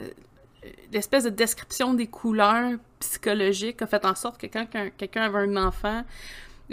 [0.91, 5.39] l'espèce de description des couleurs psychologiques a fait en sorte que quand qu'un- quelqu'un avait
[5.39, 6.03] un enfant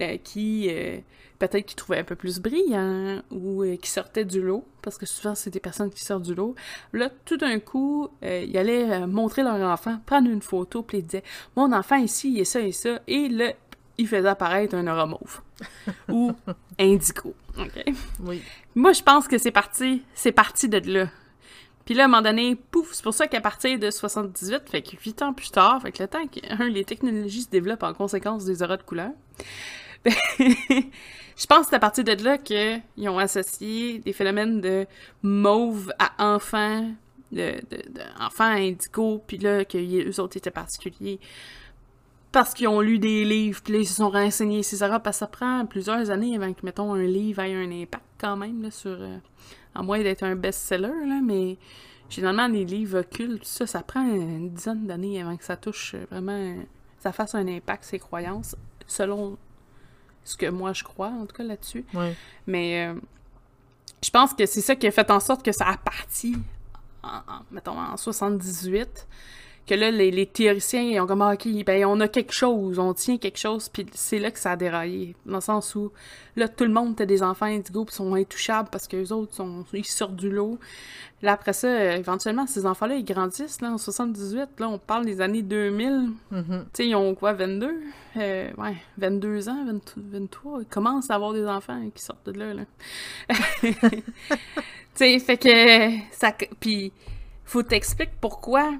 [0.00, 0.98] euh, qui euh,
[1.38, 5.06] peut-être qui trouvait un peu plus brillant ou euh, qui sortait du lot, parce que
[5.06, 6.54] souvent c'est des personnes qui sortent du lot,
[6.92, 11.24] là tout d'un coup, ils allaient montrer leur enfant, prendre une photo, puis ils disaient
[11.56, 13.52] «Mon enfant ici, il est ça et ça», et là,
[13.98, 15.40] il faisait apparaître un aura mauve
[16.08, 16.32] ou
[16.78, 17.34] indigo.
[17.58, 17.84] OK?
[18.20, 18.42] Oui.
[18.74, 21.08] Moi, je pense que c'est parti, c'est parti de là.
[21.88, 24.82] Puis là, à un moment donné, pouf, c'est pour ça qu'à partir de 78, fait
[24.82, 27.82] que 8 ans plus tard, fait que le temps que, un, les technologies se développent
[27.82, 29.10] en conséquence des auras de couleur,
[30.06, 34.86] je pense que c'est à partir de là qu'ils ont associé des phénomènes de
[35.22, 36.90] mauve à enfant,
[37.32, 41.20] de, de, de enfant à indigo, puis là, qu'eux autres étaient particuliers
[42.32, 45.16] parce qu'ils ont lu des livres, puis là, ils se sont renseignés, ces auras, parce
[45.16, 48.04] que ça prend plusieurs années avant que, mettons, un livre ait un impact.
[48.18, 48.90] quand même, là, sur...
[48.90, 49.16] euh,
[49.74, 51.56] à moins d'être un best-seller, là, mais
[52.10, 56.04] généralement, les livres occultes, ça, ça prend une dizaine d'années avant que ça touche euh,
[56.10, 56.56] vraiment...
[56.98, 59.38] ça fasse un impact, ses croyances, selon
[60.28, 61.84] ce que moi je crois, en tout cas, là-dessus.
[61.94, 62.14] Ouais.
[62.46, 63.00] Mais euh,
[64.04, 66.36] je pense que c'est ça qui a fait en sorte que ça a parti,
[67.02, 69.06] en, en- mettons, en 78,
[69.68, 72.78] que là, les, les théoriciens, ils ont comme, ah, OK, ben, on a quelque chose,
[72.78, 75.14] on tient quelque chose, puis c'est là que ça a déraillé.
[75.26, 75.92] Dans le sens où,
[76.36, 79.64] là, tout le monde a des enfants indigo, puis sont intouchables parce qu'eux autres, sont,
[79.72, 80.58] ils sortent du lot.
[81.22, 85.20] Là, après ça, éventuellement, ces enfants-là, ils grandissent, là, en 78, là, on parle des
[85.20, 86.10] années 2000.
[86.30, 86.44] Mhm.
[86.48, 87.80] Tu sais, ils ont quoi, 22?
[88.16, 90.60] Euh, ouais, 22 ans, 20 23.
[90.62, 92.62] Ils commencent à avoir des enfants qui sortent de là, là.
[93.60, 93.74] tu
[94.94, 95.90] sais, fait que...
[96.12, 96.92] ça Puis,
[97.44, 98.72] faut t'expliquer pourquoi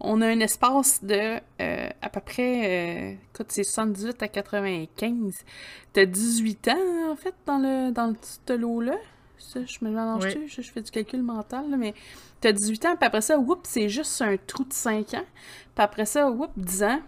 [0.00, 3.12] on a un espace de euh, à peu près...
[3.12, 5.44] euh, écoute, c'est 78 à 95.
[5.92, 8.96] T'as 18 ans, en fait, dans le dans ce lot-là?
[9.38, 10.48] Ça, je me mélange-tu?
[10.48, 11.94] Je, je fais du calcul mental, là, mais
[12.40, 15.24] t'as 18 ans, puis après ça, whoop, c'est juste un trou de 5 ans.
[15.74, 17.00] Puis après ça, whoop, 10 ans,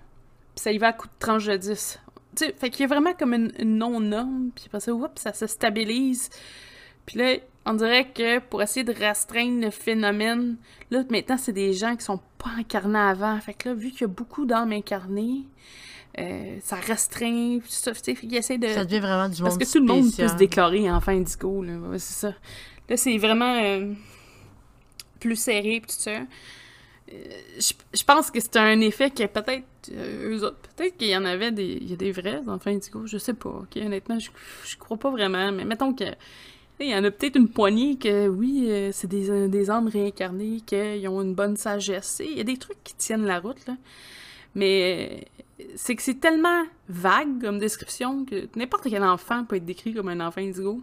[0.55, 1.99] puis ça y va à coup de tranche de 10.
[2.37, 5.19] Tu sais, fait qu'il y a vraiment comme une, une non-norme, puis après ça, whoop,
[5.19, 6.31] ça se stabilise.
[7.07, 10.57] Puis là, on dirait que pour essayer de restreindre le phénomène,
[10.91, 13.39] là, maintenant, c'est des gens qui sont pas incarnés avant.
[13.41, 15.43] Fait que là, vu qu'il y a beaucoup d'âmes incarnées,
[16.19, 18.69] euh, ça restreint, tout ça, tu sais, fait qu'ils essaient de...
[18.69, 21.63] Ça devient vraiment du Parce monde que tout le monde peut se déclarer enfant indigo,
[21.63, 21.75] là.
[21.75, 22.35] Ouais, c'est ça.
[22.89, 23.93] Là, c'est vraiment euh,
[25.21, 26.11] plus serré, tout ça.
[26.11, 26.25] Euh,
[27.59, 31.25] Je je pense que c'est un effet que peut-être eux autres, peut-être qu'il y en
[31.25, 34.31] avait des, il y a des vrais enfants indigo, je sais pas, ok, honnêtement, je,
[34.65, 36.05] je crois pas vraiment, mais mettons que
[36.85, 39.89] il y en a peut-être une poignée que, oui, euh, c'est des, euh, des âmes
[39.89, 42.21] réincarnées, qu'ils ont une bonne sagesse.
[42.25, 43.77] Il y a des trucs qui tiennent la route, là.
[44.55, 45.25] Mais
[45.61, 49.95] euh, c'est que c'est tellement vague comme description que n'importe quel enfant peut être décrit
[49.95, 50.81] comme un enfant indigo.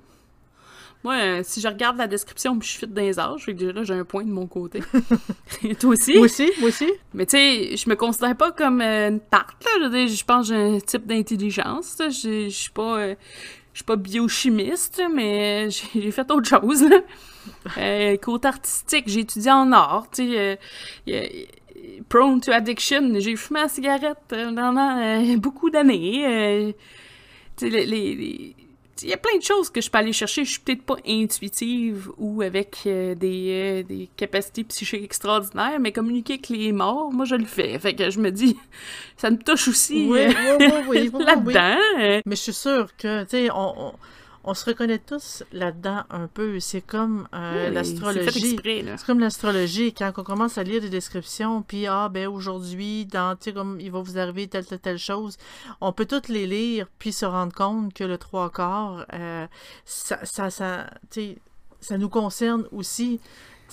[1.03, 3.59] Moi, euh, si je regarde la description puis je fit dans les âges, fait que
[3.59, 4.81] déjà là, j'ai un point de mon côté.
[5.79, 6.15] Toi aussi?
[6.15, 6.91] Moi aussi, moi aussi.
[7.13, 9.71] Mais tu sais, je me considère pas comme euh, une tarte, là.
[9.79, 11.95] Je veux dire, je pense que j'ai un type d'intelligence.
[11.99, 12.09] Je
[12.45, 12.99] je suis pas...
[12.99, 13.15] euh,
[13.73, 16.99] je suis pas biochimiste, mais j'ai fait autre chose, là.
[17.77, 20.59] Euh, côté artistique, j'ai étudié en art, tu sais.
[21.09, 21.45] euh,
[22.09, 26.25] prone to addiction, j'ai fumé la cigarette euh, pendant euh, beaucoup d'années.
[26.27, 26.71] euh,
[27.61, 28.55] les- les-
[29.03, 30.45] il y a plein de choses que je peux aller chercher.
[30.45, 35.91] Je suis peut-être pas intuitive ou avec euh, des, euh, des capacités psychiques extraordinaires, mais
[35.91, 37.77] communiquer avec les morts, moi, je le fais.
[37.79, 38.57] Fait que je me dis,
[39.17, 41.23] ça me touche aussi Oui, euh, oui, oui, oui.
[41.25, 41.77] là-dedans.
[41.99, 42.21] euh.
[42.25, 43.93] Mais je suis sûre que, tu sais, on, on,
[44.49, 46.59] on se reconnaît tous là-dedans un peu.
[46.59, 48.57] C'est comme euh, l'astrologie.
[48.63, 53.37] C'est comme l'astrologie, quand on commence à lire des descriptions, puis ah, ben aujourd'hui, dans,
[53.53, 55.37] comme il va vous arriver telle, telle, telle chose,
[55.81, 59.45] on peut toutes les lire, puis se rendre compte que le trois quarts, euh,
[59.85, 63.19] ça, ça, ça nous concerne aussi.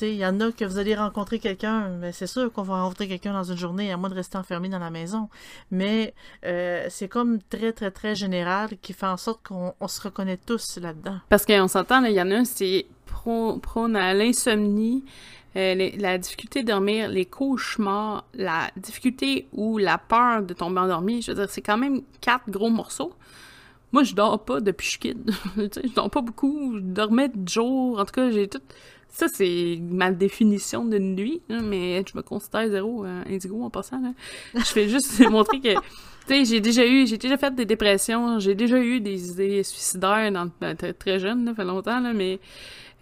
[0.03, 3.09] Il y en a que vous allez rencontrer quelqu'un, mais c'est sûr qu'on va rencontrer
[3.09, 5.29] quelqu'un dans une journée, à moins de rester enfermé dans la maison.
[5.71, 10.01] Mais euh, c'est comme très, très, très général qui fait en sorte qu'on on se
[10.01, 11.19] reconnaît tous là-dedans.
[11.29, 12.87] Parce qu'on s'entend, il y en a c'est
[13.61, 15.05] prône à l'insomnie,
[15.57, 21.23] euh, la difficulté de dormir, les cauchemars, la difficulté ou la peur de tomber endormi.
[21.23, 23.15] Je veux dire, c'est quand même quatre gros morceaux.
[23.93, 25.31] Moi, je dors pas depuis que je suis kid.
[25.57, 26.75] Je dors pas beaucoup.
[26.77, 27.99] Je dormais de jour.
[27.99, 28.61] En tout cas, j'ai tout.
[29.09, 34.01] Ça, c'est ma définition d'une nuit, mais je me considère zéro euh, indigo en passant.
[34.01, 34.13] Là.
[34.55, 35.79] Je fais juste montrer que, tu
[36.29, 40.31] sais, j'ai déjà eu, j'ai déjà fait des dépressions, j'ai déjà eu des idées suicidaires
[40.33, 42.41] dans, très- très jeune, là, fait longtemps, là, mais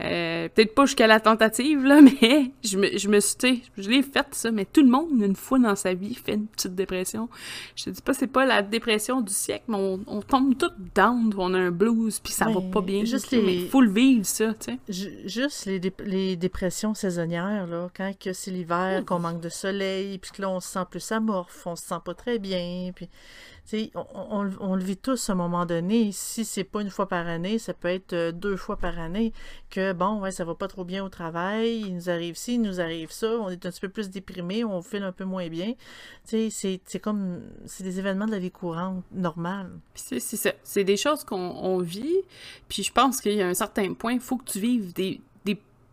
[0.00, 4.02] euh, peut-être pas jusqu'à la tentative, là, mais je me, je me suis, je l'ai
[4.02, 7.28] fait, ça, mais tout le monde, une fois dans sa vie, fait une petite dépression.
[7.76, 10.70] Je te dis pas, c'est pas la dépression du siècle, mais on, on tombe tout
[10.94, 13.04] down, on a un blues, puis ça va pas bien.
[13.04, 15.10] juste les- Mais faut le vivre, ça, tu sais.
[15.26, 20.30] Juste les, dép- les dépressions saisonnières, là, quand c'est l'hiver, qu'on manque de soleil, puis
[20.32, 23.08] que là, on se sent plus amorphe, on se sent pas très bien, puis,
[23.94, 26.12] on, le vit tous à un moment donné.
[26.12, 29.32] Si c'est pas une fois par année, ça peut être euh, deux fois par année,
[29.70, 32.62] que, bon, ouais, ça va pas trop bien au travail, il nous arrive ci, il
[32.62, 35.48] nous arrive ça, on est un petit peu plus déprimé, on file un peu moins
[35.48, 35.74] bien.
[36.24, 36.50] C'est-
[37.00, 39.70] comme, c'est des événements de la vie courante, normale.
[39.94, 40.52] C'est ça.
[40.62, 42.22] C'est des choses qu'on on vit.
[42.68, 45.20] Puis je pense qu'il y a un certain point, il faut que tu vives des,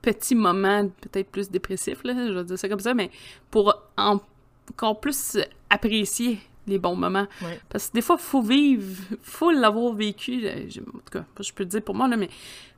[0.01, 3.11] petits moments peut-être plus dépressifs, là, je vais dire ça comme ça, mais
[3.51, 5.37] pour encore plus
[5.69, 7.27] apprécier les bons moments.
[7.41, 7.59] Ouais.
[7.69, 8.83] Parce que des fois, faut vivre,
[9.21, 10.47] faut l'avoir vécu.
[10.47, 12.29] En tout cas, je peux le dire pour moi, là, mais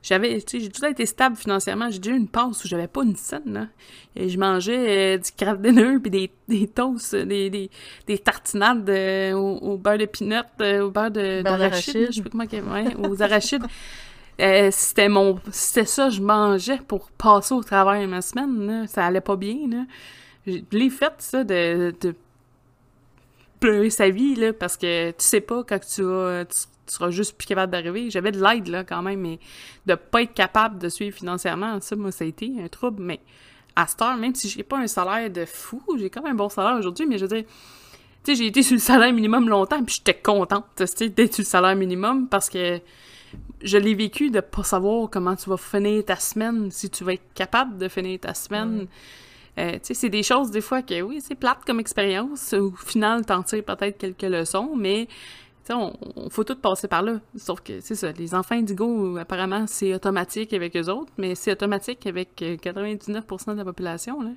[0.01, 1.89] j'avais, tu sais, j'ai toujours été stable financièrement.
[1.89, 3.67] J'ai déjà eu une passe où j'avais pas une scène, là.
[4.15, 7.69] Et je mangeais euh, du craft dinner puis des, des toasts, euh, des, des,
[8.07, 12.07] des tartinades euh, au, au beurre de peanut, euh, au beurre de- d'arachide.
[12.11, 13.63] Je sais pas comment, ouais, aux arachides.
[14.71, 18.87] c'était mon c'était ça je mangeais pour passer au travers ma semaine là.
[18.87, 19.85] ça allait pas bien là
[20.47, 22.15] je l'ai fait ça de, de
[23.63, 27.37] pleurer sa vie là parce que tu sais pas quand tu vas tu, seras juste
[27.37, 28.09] plus capable d'arriver.
[28.09, 29.39] J'avais de l'aide là quand même mais
[29.85, 33.01] de pas être capable de suivre financièrement ça moi ça a été un trouble.
[33.01, 33.21] Mais
[33.75, 36.35] à cette heure même si j'ai pas un salaire de fou j'ai quand même un
[36.35, 37.45] bon salaire aujourd'hui mais je veux dire
[38.23, 41.33] tu sais j'ai été sur le salaire minimum longtemps puis j'étais contente tu sais, d'être
[41.33, 42.81] sur le salaire minimum parce que
[43.61, 47.13] je l'ai vécu de pas savoir comment tu vas finir ta semaine, si tu vas
[47.13, 48.87] être capable de finir ta semaine.
[49.59, 52.53] Euh, c'est des choses des fois que oui, c'est plate comme expérience.
[52.53, 55.07] Au final, t'en tires peut-être quelques leçons, mais
[55.69, 57.19] on, on faut tout passer par là.
[57.35, 61.51] Sauf que c'est ça, les enfants indigo, apparemment, c'est automatique avec eux autres, mais c'est
[61.51, 64.21] automatique avec euh, 99% de la population.
[64.21, 64.31] Là.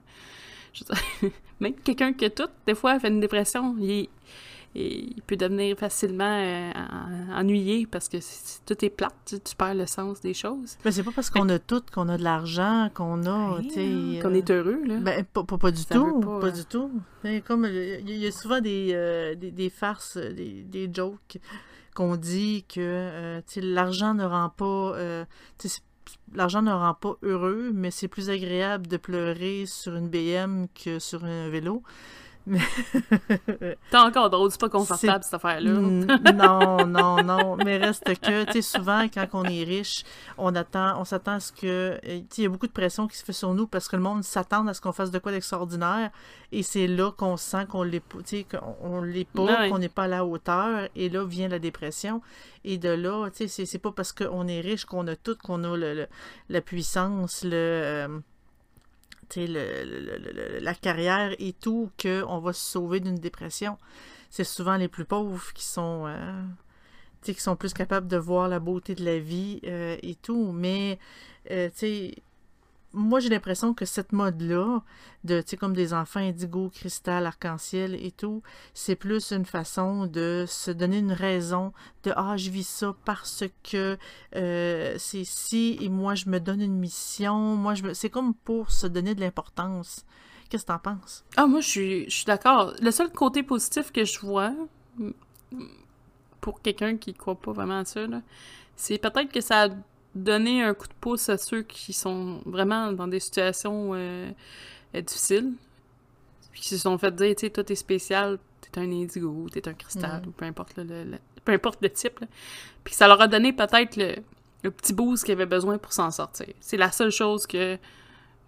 [1.60, 3.74] Même quelqu'un qui a tout, des fois, fait une dépression,
[4.78, 9.40] et il peut devenir facilement euh, en- ennuyé parce que c'est- tout est plate, tu,
[9.40, 10.76] tu perds le sens des choses.
[10.84, 13.30] Mais c'est pas parce qu'on a tout, qu'on a de l'argent, qu'on a.
[13.30, 13.62] Hein,
[14.22, 14.96] Qu'on euh, est heureux, là.
[14.98, 16.90] Ben, pas, pas, pas du Ça tout, pas, pas, du tout.
[17.46, 21.38] Comme, il y, y a souvent des, euh, des, des farces, des, des jokes
[21.94, 24.94] qu'on dit que, euh, l'argent ne rend pas...
[26.34, 30.98] L'argent ne rend pas heureux, mais c'est plus agréable de pleurer sur une BM que
[30.98, 31.82] sur un vélo.
[33.90, 35.72] T'es encore drôle, c'est pas confortable cette affaire-là.
[36.34, 37.56] Non, non, non.
[37.56, 40.04] Mais reste que, tu sais, souvent, quand on est riche,
[40.38, 41.66] on attend, on s'attend à ce que.
[41.66, 43.88] euh, Tu sais, il y a beaucoup de pression qui se fait sur nous parce
[43.88, 46.10] que le monde s'attend à ce qu'on fasse de quoi d'extraordinaire.
[46.52, 49.68] Et c'est là qu'on sent qu'on l'est pas, tu sais, qu'on on l'est pas, Ouais.
[49.70, 50.88] qu'on n'est pas à la hauteur.
[50.94, 52.22] Et là vient la dépression.
[52.64, 55.62] Et de là, tu sais, c'est- pas parce qu'on est riche qu'on a tout, qu'on
[55.64, 56.06] a le, le-
[56.48, 57.50] la puissance, le.
[57.54, 58.18] euh,
[59.36, 63.78] le- le- le- la carrière et tout, qu'on va se sauver d'une dépression.
[64.30, 66.42] C'est souvent les plus pauvres qui sont, euh,
[67.22, 70.52] qui sont plus capables de voir la beauté de la vie euh, et tout.
[70.52, 70.98] Mais,
[71.50, 72.12] euh, tu
[72.96, 74.80] moi, j'ai l'impression que cette mode-là,
[75.24, 78.42] de, tu sais, comme des enfants indigo, cristal, arc-en-ciel et tout,
[78.74, 81.72] c'est plus une façon de se donner une raison
[82.04, 83.98] de «Ah, je vis ça parce que
[84.34, 87.94] euh, c'est si et moi, je me donne une mission.» Moi, je me...
[87.94, 90.04] C'est comme pour se donner de l'importance.
[90.48, 91.24] Qu'est-ce que t'en penses?
[91.36, 92.72] Ah, moi, je suis, d'accord.
[92.80, 94.54] Le seul côté positif que je vois,
[96.40, 98.06] pour quelqu'un qui croit pas vraiment à ça,
[98.76, 99.68] c'est peut-être que ça
[100.16, 104.30] a donné un coup de pouce à ceux qui sont vraiment dans des situations euh,
[104.94, 105.52] euh, difficiles,
[106.52, 109.68] puis qui se sont fait dire, tu sais, toi, t'es spécial, t'es un indigo, t'es
[109.68, 110.28] un cristal, Mhm.
[110.28, 112.26] ou peu importe le, le- le- peu importe le type, là.
[112.84, 114.14] Puis ça leur a donné peut-être le,
[114.62, 116.48] le petit boost qu'ils avaient besoin pour s'en sortir.
[116.60, 117.78] C'est la seule chose que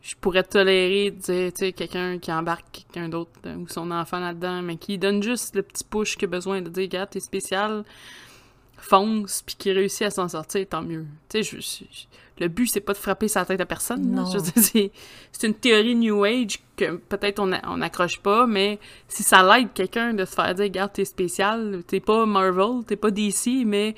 [0.01, 3.91] je pourrais tolérer de dire, tu sais, quelqu'un qui embarque quelqu'un d'autre euh, ou son
[3.91, 7.11] enfant là-dedans, mais qui donne juste le petit push qu'il a besoin de dire, regarde,
[7.11, 7.85] t'es spécial,
[8.79, 11.05] fonce, puis qui réussit à s'en sortir, tant mieux.
[11.29, 12.07] Tu sais, je- je- je-
[12.41, 14.12] le but, c'est pas de frapper sa tête à personne.
[14.12, 14.24] Non.
[14.31, 14.39] Je
[15.33, 20.14] c'est, une théorie New Age que peut-être on n'accroche pas, mais si ça l'aide quelqu'un
[20.14, 23.97] de se faire dire, regarde, t'es spécial, t'es pas Marvel, t'es pas DC, mais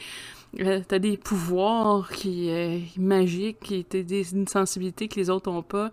[0.60, 5.62] euh, t'as des pouvoirs qui euh, magiques, t'as des, une sensibilité que les autres ont
[5.62, 5.90] pas.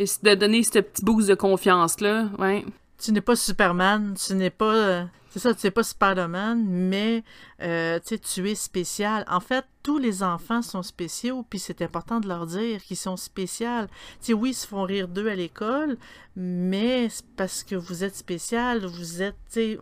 [0.00, 2.64] Et c'est de donner ce petit boost de confiance-là, ouais.
[3.00, 5.06] tu n'es pas Superman, tu n'es pas.
[5.30, 7.22] C'est ça, tu n'es pas Spider-Man, mais
[7.62, 9.24] euh, tu sais, es spécial.
[9.28, 13.16] En fait, tous les enfants sont spéciaux, puis c'est important de leur dire qu'ils sont
[13.16, 13.86] spéciaux.
[14.20, 15.96] Tu sais, oui, ils se font rire d'eux à l'école,
[16.36, 19.78] mais parce que vous êtes spécial, vous êtes, tu sais,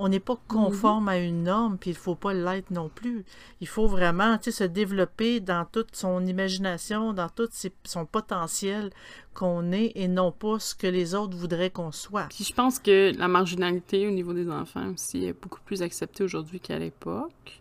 [0.00, 3.24] on n'est pas conforme à une norme, puis il faut pas l'être non plus.
[3.60, 8.06] Il faut vraiment, tu sais, se développer dans toute son imagination, dans tout ses- son
[8.06, 8.90] potentiel
[9.34, 12.26] qu'on est, et non pas ce que les autres voudraient qu'on soit.
[12.28, 16.24] Puis je pense que la marginalité au niveau des enfants aussi est beaucoup plus acceptée
[16.24, 17.60] aujourd'hui qu'à l'époque.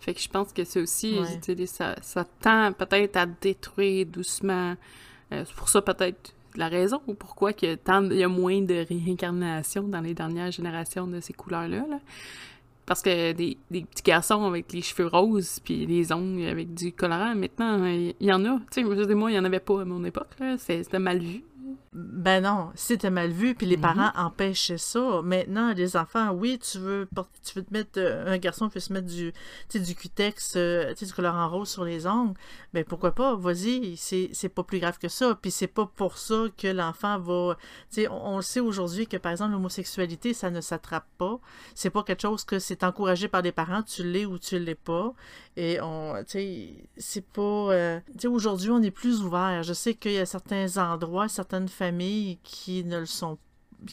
[0.00, 1.66] Fait que je pense que c'est aussi, Ouais.
[1.66, 4.74] ça, ça tend peut-être à détruire doucement.
[5.32, 8.60] Euh, c'est pour ça peut-être la raison ou pourquoi que tant il y a moins
[8.60, 11.84] de réincarnation dans les dernières générations de ces couleurs-là.
[11.88, 11.98] là.
[12.86, 16.92] Parce que des, des petits garçons avec les cheveux roses puis les ongles avec du
[16.92, 18.58] colorant, maintenant, il y, en a.
[18.70, 20.28] Tu sais, moi, il y en avait pas à mon époque.
[20.58, 21.42] C'était mal vu.
[21.96, 23.82] Ben non, c'était mal vu, puis les Mhm.
[23.82, 25.20] parents empêchaient ça.
[25.22, 28.80] Maintenant, les enfants, oui, tu veux, porter- tu veux te mettre, euh, un garçon peut
[28.80, 29.32] se mettre du,
[29.72, 32.34] du cutex, euh, du colorant rose sur les ongles.
[32.72, 35.38] Ben pourquoi pas, vas-y, c'est pas plus grave que ça.
[35.40, 37.56] Puis c'est pas pour ça que l'enfant va,
[37.96, 41.38] on, on sait aujourd'hui que par exemple l'homosexualité, ça ne s'attrape pas.
[41.76, 44.74] C'est pas quelque chose que c'est encouragé par les parents, tu l'es ou tu l'es
[44.74, 45.12] pas.
[45.56, 49.62] Et on, tu sais, c'est pas, euh, tu sais, aujourd'hui on est plus ouvert.
[49.62, 51.83] Je sais qu'il y a certains endroits, certaines familles
[52.42, 53.38] qui ne le sont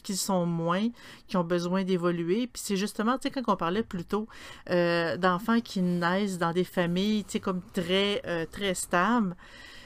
[0.02, 0.88] qui sont moins,
[1.28, 2.46] qui ont besoin d'évoluer.
[2.46, 4.26] Puis c'est justement, tu sais, quand on parlait plus tôt
[4.70, 9.36] euh, d'enfants qui naissent dans des familles, tu sais, comme très, euh, très stables,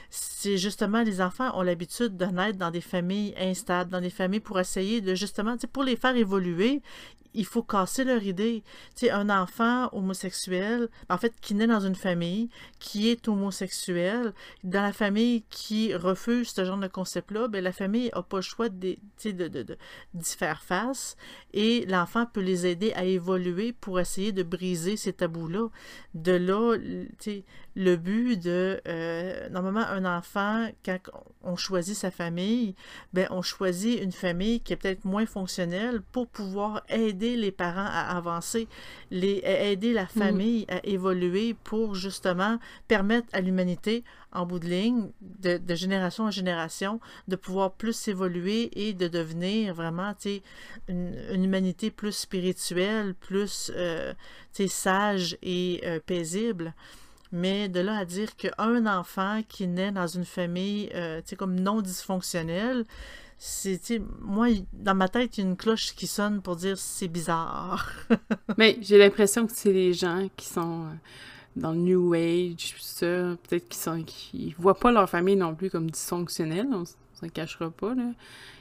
[0.09, 4.39] c'est justement les enfants ont l'habitude de naître dans des familles instables, dans des familles
[4.39, 6.81] pour essayer de justement, tu sais, pour les faire évoluer,
[7.37, 8.63] il faut casser leur idée.
[8.95, 14.33] Tu sais, un enfant homosexuel, en fait, qui naît dans une famille qui est homosexuelle,
[14.63, 18.41] dans la famille qui refuse ce genre de concept-là, ben, la famille n'a pas le
[18.41, 19.77] choix de, de, de, de,
[20.15, 21.15] d'y faire face
[21.53, 25.69] et l'enfant peut les aider à évoluer pour essayer de briser ces tabous-là.
[26.15, 27.43] De là, tu sais,
[27.75, 28.81] le but de...
[28.87, 30.97] Euh, normalement, un enfant, quand
[31.43, 32.73] on choisit sa famille,
[33.13, 37.85] ben, on choisit une famille qui est peut-être moins fonctionnelle pour pouvoir aider les parents
[37.85, 38.67] à avancer,
[39.11, 45.09] les, aider la famille à évoluer pour justement permettre à l'humanité, en bout de ligne,
[45.21, 50.13] de, de, génération en génération, de pouvoir plus évoluer et de devenir vraiment
[50.87, 54.13] une, une humanité plus spirituelle, plus euh,
[54.67, 56.73] sage et euh, paisible.
[57.31, 61.81] Mais de là à dire qu'un enfant qui naît dans une famille euh, comme non
[61.81, 62.85] dysfonctionnelle,
[63.37, 67.07] c'est moi dans ma tête il y a une cloche qui sonne pour dire c'est
[67.07, 67.91] bizarre.
[68.57, 70.93] Mais j'ai l'impression que c'est les gens qui sont euh,
[71.55, 75.69] dans le New Age, ça, peut-être qu'ils sont qui voient pas leur famille non plus
[75.69, 78.11] comme dysfonctionnelle, on s'en cachera pas là.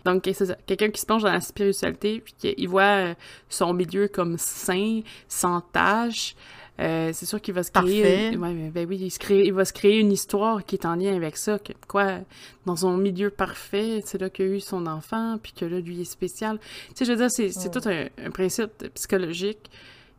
[0.04, 3.14] Donc quelqu'un qui se plonge dans la spiritualité puis voit euh,
[3.48, 6.36] son milieu comme sain, sans tâche,
[6.78, 8.36] euh, c'est sûr qu'il va se créer.
[8.36, 10.94] Ouais, ben oui, il, se crée, il va se créer une histoire qui est en
[10.94, 11.58] lien avec ça.
[11.58, 12.18] Que, quoi,
[12.66, 16.02] dans son milieu parfait, c'est là qu'il a eu son enfant, puis que là, lui
[16.02, 16.58] est spécial.
[16.88, 19.70] Tu sais, je veux dire, c'est, c'est tout un, un, principe psychologique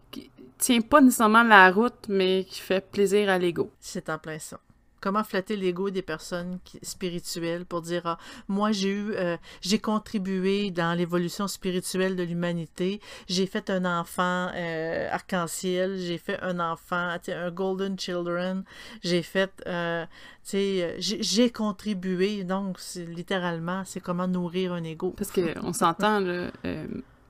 [0.10, 3.70] qui tient pas nécessairement la route, mais qui fait plaisir à l'ego.
[3.80, 4.60] C'est en plein ça.
[5.00, 8.18] Comment flatter l'ego des personnes spirituelles pour dire ah,
[8.48, 14.50] moi j'ai eu euh, j'ai contribué dans l'évolution spirituelle de l'humanité, j'ai fait un enfant
[14.56, 18.64] euh, arc-en-ciel, j'ai fait un enfant, un golden children,
[19.04, 20.06] j'ai fait euh,
[20.50, 22.44] j'ai contribué.
[22.44, 25.14] Donc littéralement c'est comment nourrir un ego.
[25.16, 26.52] Parce que on s'entend le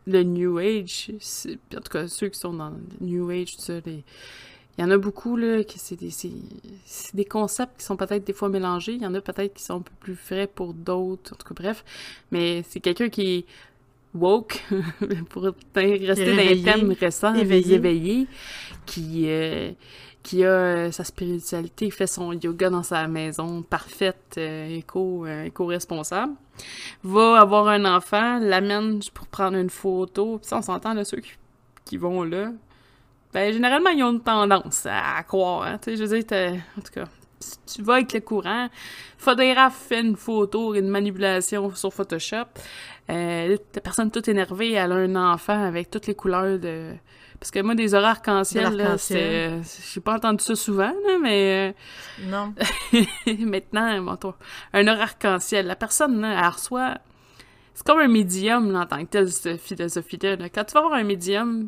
[0.07, 1.11] le New Age,
[1.75, 4.03] en tout cas ceux qui sont dans le New Age, ça, les,
[4.77, 6.11] il y en a beaucoup, là, qui c'est des,
[7.13, 8.93] des, concepts qui sont peut-être des fois mélangés.
[8.93, 11.33] Il y en a peut-être qui sont un peu plus frais pour d'autres.
[11.33, 11.83] En tout cas, bref.
[12.31, 13.45] Mais c'est quelqu'un qui est
[14.13, 14.63] woke,
[15.29, 15.43] pour
[15.75, 18.27] rester dans les thèmes récents, éveillé, éveillé
[18.85, 19.71] qui, euh,
[20.23, 26.33] qui a euh, sa spiritualité, fait son yoga dans sa maison parfaite, euh, éco, éco-responsable,
[27.03, 30.37] va avoir un enfant, l'amène pour prendre une photo.
[30.37, 31.31] Puis ça, on s'entend, là, ceux qui,
[31.85, 32.51] qui vont là,
[33.33, 35.63] ben, généralement, ils ont une tendance à, croire.
[35.63, 37.05] Hein, tu sais, je veux dire, en tout cas,
[37.39, 38.69] si tu vas avec le courant,
[39.17, 42.45] Fodera fait une photo, une manipulation sur Photoshop.
[43.09, 46.93] Euh, la personne toute énervée, elle a un enfant avec toutes les couleurs de...
[47.39, 49.51] Parce que moi, des horaires arc-en-ciel, c'est...
[49.93, 51.73] J'ai pas entendu ça souvent, là, mais...
[52.21, 52.53] Euh, non.
[53.39, 54.37] Maintenant, bon, toi,
[54.73, 56.97] un horaire arc-en-ciel, la personne, là, elle reçoit...
[57.75, 60.49] C'est comme un médium, là, en tant que tel, cette philosophie-là.
[60.49, 61.67] Quand tu vas voir un médium,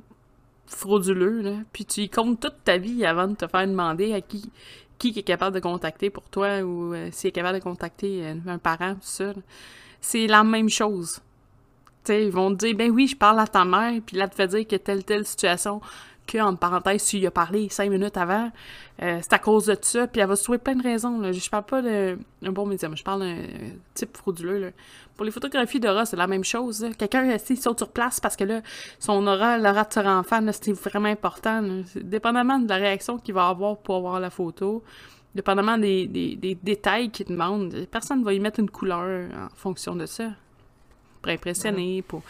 [0.70, 1.54] frauduleux, là.
[1.74, 4.52] Puis tu y comptes toute ta vie avant de te faire demander à qui
[5.00, 8.36] qui est capable de contacter pour toi ou euh, s'il est capable de contacter euh,
[8.48, 9.42] un parent, tout.
[10.02, 11.22] C'est la même chose.
[12.04, 14.36] sais ils vont te dire, ben oui, je parle à ta mère, puis là, te
[14.36, 15.82] fait dire que telle, telle situation,
[16.30, 18.52] que, en parenthèse, y as parlé cinq minutes avant,
[19.02, 21.20] euh, c'est à cause de ça, puis elle va se trouver plein de raisons.
[21.20, 21.32] Là.
[21.32, 23.38] Je parle pas d'un bon médium, je parle d'un
[23.94, 24.60] type frauduleux.
[24.60, 24.68] Là.
[25.16, 26.86] Pour les photographies d'aura, c'est la même chose.
[26.98, 28.62] Quelqu'un qui saute sur place parce que là,
[29.00, 31.62] son aura, l'aura de son enfant, c'était vraiment important.
[31.96, 34.84] Dépendamment de la réaction qu'il va avoir pour avoir la photo,
[35.34, 39.56] dépendamment des, des, des détails qu'il demande, personne ne va y mettre une couleur en
[39.56, 40.30] fonction de ça.
[41.22, 42.22] Pour impressionner, pour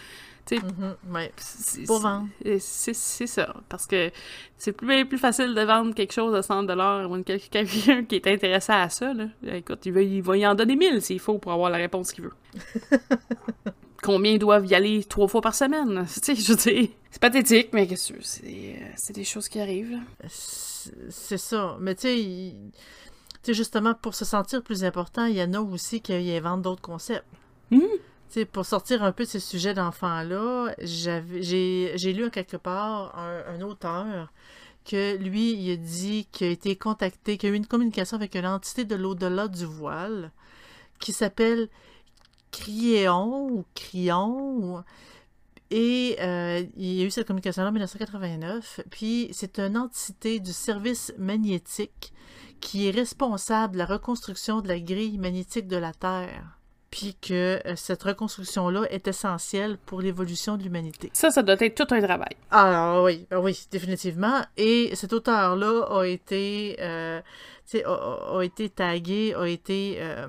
[0.52, 1.86] Mm-hmm.
[1.86, 2.28] Pour vendre.
[2.60, 3.54] C'est ça.
[3.68, 4.12] Parce que
[4.58, 7.66] c'est plus, plus facile de vendre quelque chose à 100 dollars à quelqu'un
[8.08, 9.14] qui est intéressé à ça.
[9.14, 9.26] Là.
[9.54, 12.12] Écoute, il va, il va y en donner 1000 s'il faut pour avoir la réponse
[12.12, 12.34] qu'il veut.
[14.02, 16.06] Combien doivent y aller trois fois par semaine?
[16.24, 16.54] Tu sais, je
[17.12, 19.98] c'est pathétique, mais qu'est-ce que c'est des choses qui arrivent.
[20.28, 21.76] C'est ça.
[21.80, 22.08] Mais tu
[23.44, 26.82] sais, justement, pour se sentir plus important, il y en a aussi qui inventent d'autres
[26.82, 27.26] concepts.
[27.72, 27.80] Mmh
[28.52, 34.32] pour sortir un peu de ce sujet d'enfant-là, j'ai lu quelque part un, auteur
[34.86, 38.36] que lui, il a dit qu'il a été contacté, qu'il a eu une communication avec
[38.36, 40.32] une entité de l'au-delà du voile
[41.00, 41.70] qui s'appelle
[42.52, 44.84] Criéon ou Crion.
[45.72, 48.82] Et euh, il y a eu cette communication en 1989.
[48.90, 52.14] Puis c'est une entité du service magnétique
[52.60, 56.59] qui est responsable de la reconstruction de la grille magnétique de la Terre.
[56.92, 61.10] Puis que euh, cette reconstruction-là est essentielle pour l'évolution de l'humanité.
[61.14, 62.36] Ça, ça doit être tout un travail.
[62.52, 64.42] Ah oui, oui, définitivement.
[64.58, 67.22] Et cet auteur-là a été, euh,
[67.86, 70.28] a, a, été tagué, a été euh,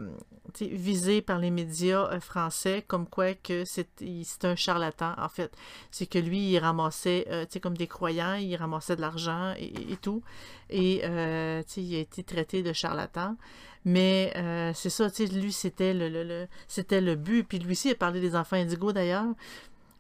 [0.61, 5.51] visé par les médias français comme quoi que c'est un charlatan, en fait.
[5.91, 9.73] C'est que lui, il ramassait, tu sais, comme des croyants, il ramassait de l'argent et,
[9.93, 10.23] et, tout.
[10.69, 13.37] Et, tu sais, il a été traité de charlatan.
[13.85, 17.45] Mais euh, c'est ça, tu sais, lui, c'était le, le, le c'était le but.
[17.45, 19.27] Puis lui aussi, il a parlé des enfants indigos, d'ailleurs.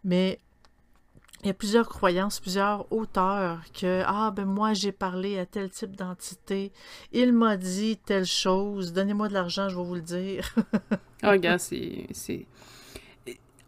[0.04, 0.38] Mais
[1.42, 5.70] il y a plusieurs croyances, plusieurs auteurs que ah ben moi j'ai parlé à tel
[5.70, 6.70] type d'entité,
[7.12, 10.54] il m'a dit telle chose, donnez-moi de l'argent, je vais vous le dire.
[11.24, 12.46] oh gars, c'est c'est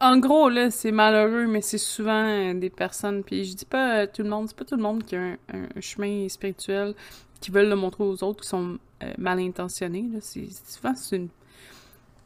[0.01, 4.23] en gros là, c'est malheureux mais c'est souvent des personnes puis je dis pas tout
[4.23, 6.95] le monde, c'est pas tout le monde qui a un chemin spirituel
[7.43, 11.17] qui veulent le montrer aux autres qui sont euh, mal intentionnés là, c'est souvent c'est
[11.17, 11.29] une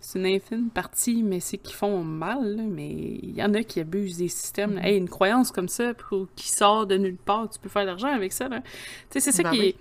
[0.06, 3.64] c'est une infime partie, mais c'est qu'ils font mal, là, mais il y en a
[3.64, 4.74] qui abusent des systèmes.
[4.74, 4.86] Mm -hmm.
[4.86, 7.88] Hey, une croyance comme ça, pour, qui sort de nulle part, tu peux faire de
[7.88, 8.48] l'argent avec ça.
[9.10, 9.66] C'est ça ben qui, oui.
[9.66, 9.76] est,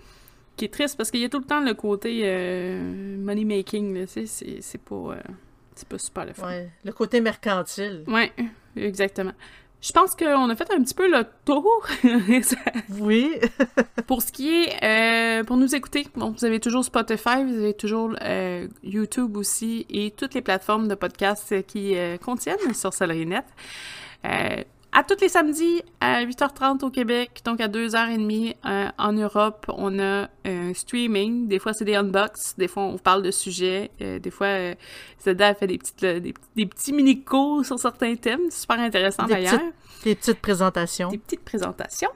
[0.55, 4.83] qui est triste, parce qu'il y a tout le temps le côté euh, money-making, c'est
[4.89, 6.47] pas, euh, pas super le fun.
[6.47, 8.03] Ouais, le côté mercantile.
[8.07, 8.31] Ouais,
[8.75, 9.35] exactement.
[9.81, 11.85] Je pense qu'on a fait un petit peu le tour.
[12.99, 13.31] oui.
[14.07, 17.73] pour ce qui est, euh, pour nous écouter, donc vous avez toujours Spotify, vous avez
[17.73, 22.91] toujours euh, YouTube aussi et toutes les plateformes de podcasts qui euh, contiennent sur.
[24.25, 24.63] Euh,
[24.95, 29.99] à tous les samedis à 8h30 au Québec, donc à 2h30 euh, en Europe, on
[29.99, 31.49] a un streaming.
[31.49, 33.91] Des fois, c'est des unbox, des fois, on parle de sujets.
[34.01, 34.73] Euh, des fois, euh,
[35.21, 38.49] Zeda fait des, petites, des, des, petits mini-cours sur certains thèmes.
[38.49, 39.59] super intéressant d'ailleurs.
[40.05, 41.09] Des petites présentations.
[41.09, 42.11] Des petites présentations.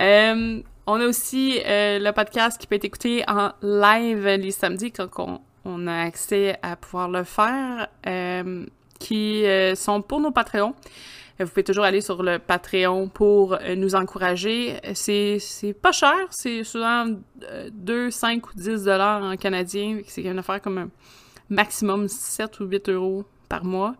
[0.00, 5.08] Euh, on a aussi le podcast qui peut être écouté en live les samedis quand
[5.18, 7.86] on, on a accès à pouvoir le faire,
[8.98, 9.44] qui
[9.76, 10.74] sont pour nos Patreons.
[11.40, 14.78] Vous pouvez toujours aller sur le Patreon pour nous encourager.
[14.92, 15.40] C'est
[15.80, 17.06] pas cher, c'est souvent
[17.72, 20.00] 2, 5 ou 10 dollars en canadien.
[20.06, 20.90] C'est une affaire comme un
[21.48, 23.94] maximum 7 ou 8 euros par mois.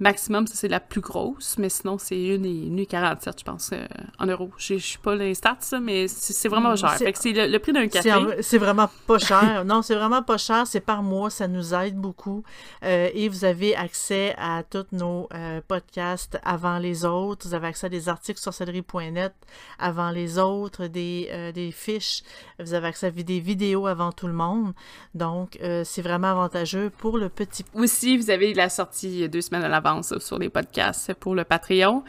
[0.00, 3.84] Maximum, ça c'est la plus grosse, mais sinon c'est une et 47, je pense, euh,
[4.20, 4.50] en euros.
[4.56, 6.94] Je suis pas les stats, ça, mais c'est vraiment cher.
[6.94, 8.12] Fait que c'est le, le, prix d'un café.
[8.40, 9.64] C'est vraiment pas cher.
[9.64, 10.68] non, c'est vraiment pas cher.
[10.68, 12.44] C'est par mois, ça nous aide beaucoup.
[12.84, 17.48] Euh, et vous avez accès à tous nos euh, podcasts avant les autres.
[17.48, 19.34] Vous avez accès à des articles sur sorcellerie.net
[19.80, 22.22] avant les autres, des, des fiches.
[22.60, 24.74] Vous avez accès à des vidéos avant tout le monde.
[25.14, 27.64] Donc, c'est vraiment avantageux pour le petit.
[27.74, 32.02] Aussi, vous avez la sortie deux semaines à l'avance sur les podcasts pour le Patreon.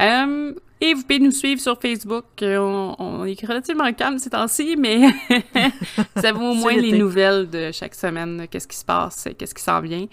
[0.00, 2.24] Euh, et vous pouvez nous suivre sur Facebook.
[2.42, 5.08] On, on est relativement calme ces temps-ci, mais
[6.14, 9.62] vous avez au moins les nouvelles de chaque semaine, qu'est-ce qui se passe, qu'est-ce qui
[9.62, 10.06] s'en vient.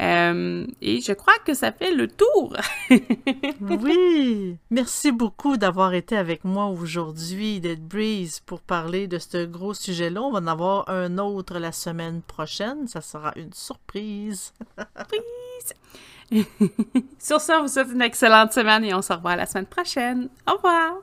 [0.00, 2.56] Euh, et je crois que ça fait le tour.
[3.60, 4.56] oui!
[4.70, 10.22] Merci beaucoup d'avoir été avec moi aujourd'hui, Dead Breeze, pour parler de ce gros sujet-là.
[10.22, 12.86] On va en avoir un autre la semaine prochaine.
[12.86, 14.52] Ça sera une surprise.
[17.18, 20.28] Sur ce, on vous souhaite une excellente semaine et on se revoit la semaine prochaine.
[20.46, 20.94] Au revoir!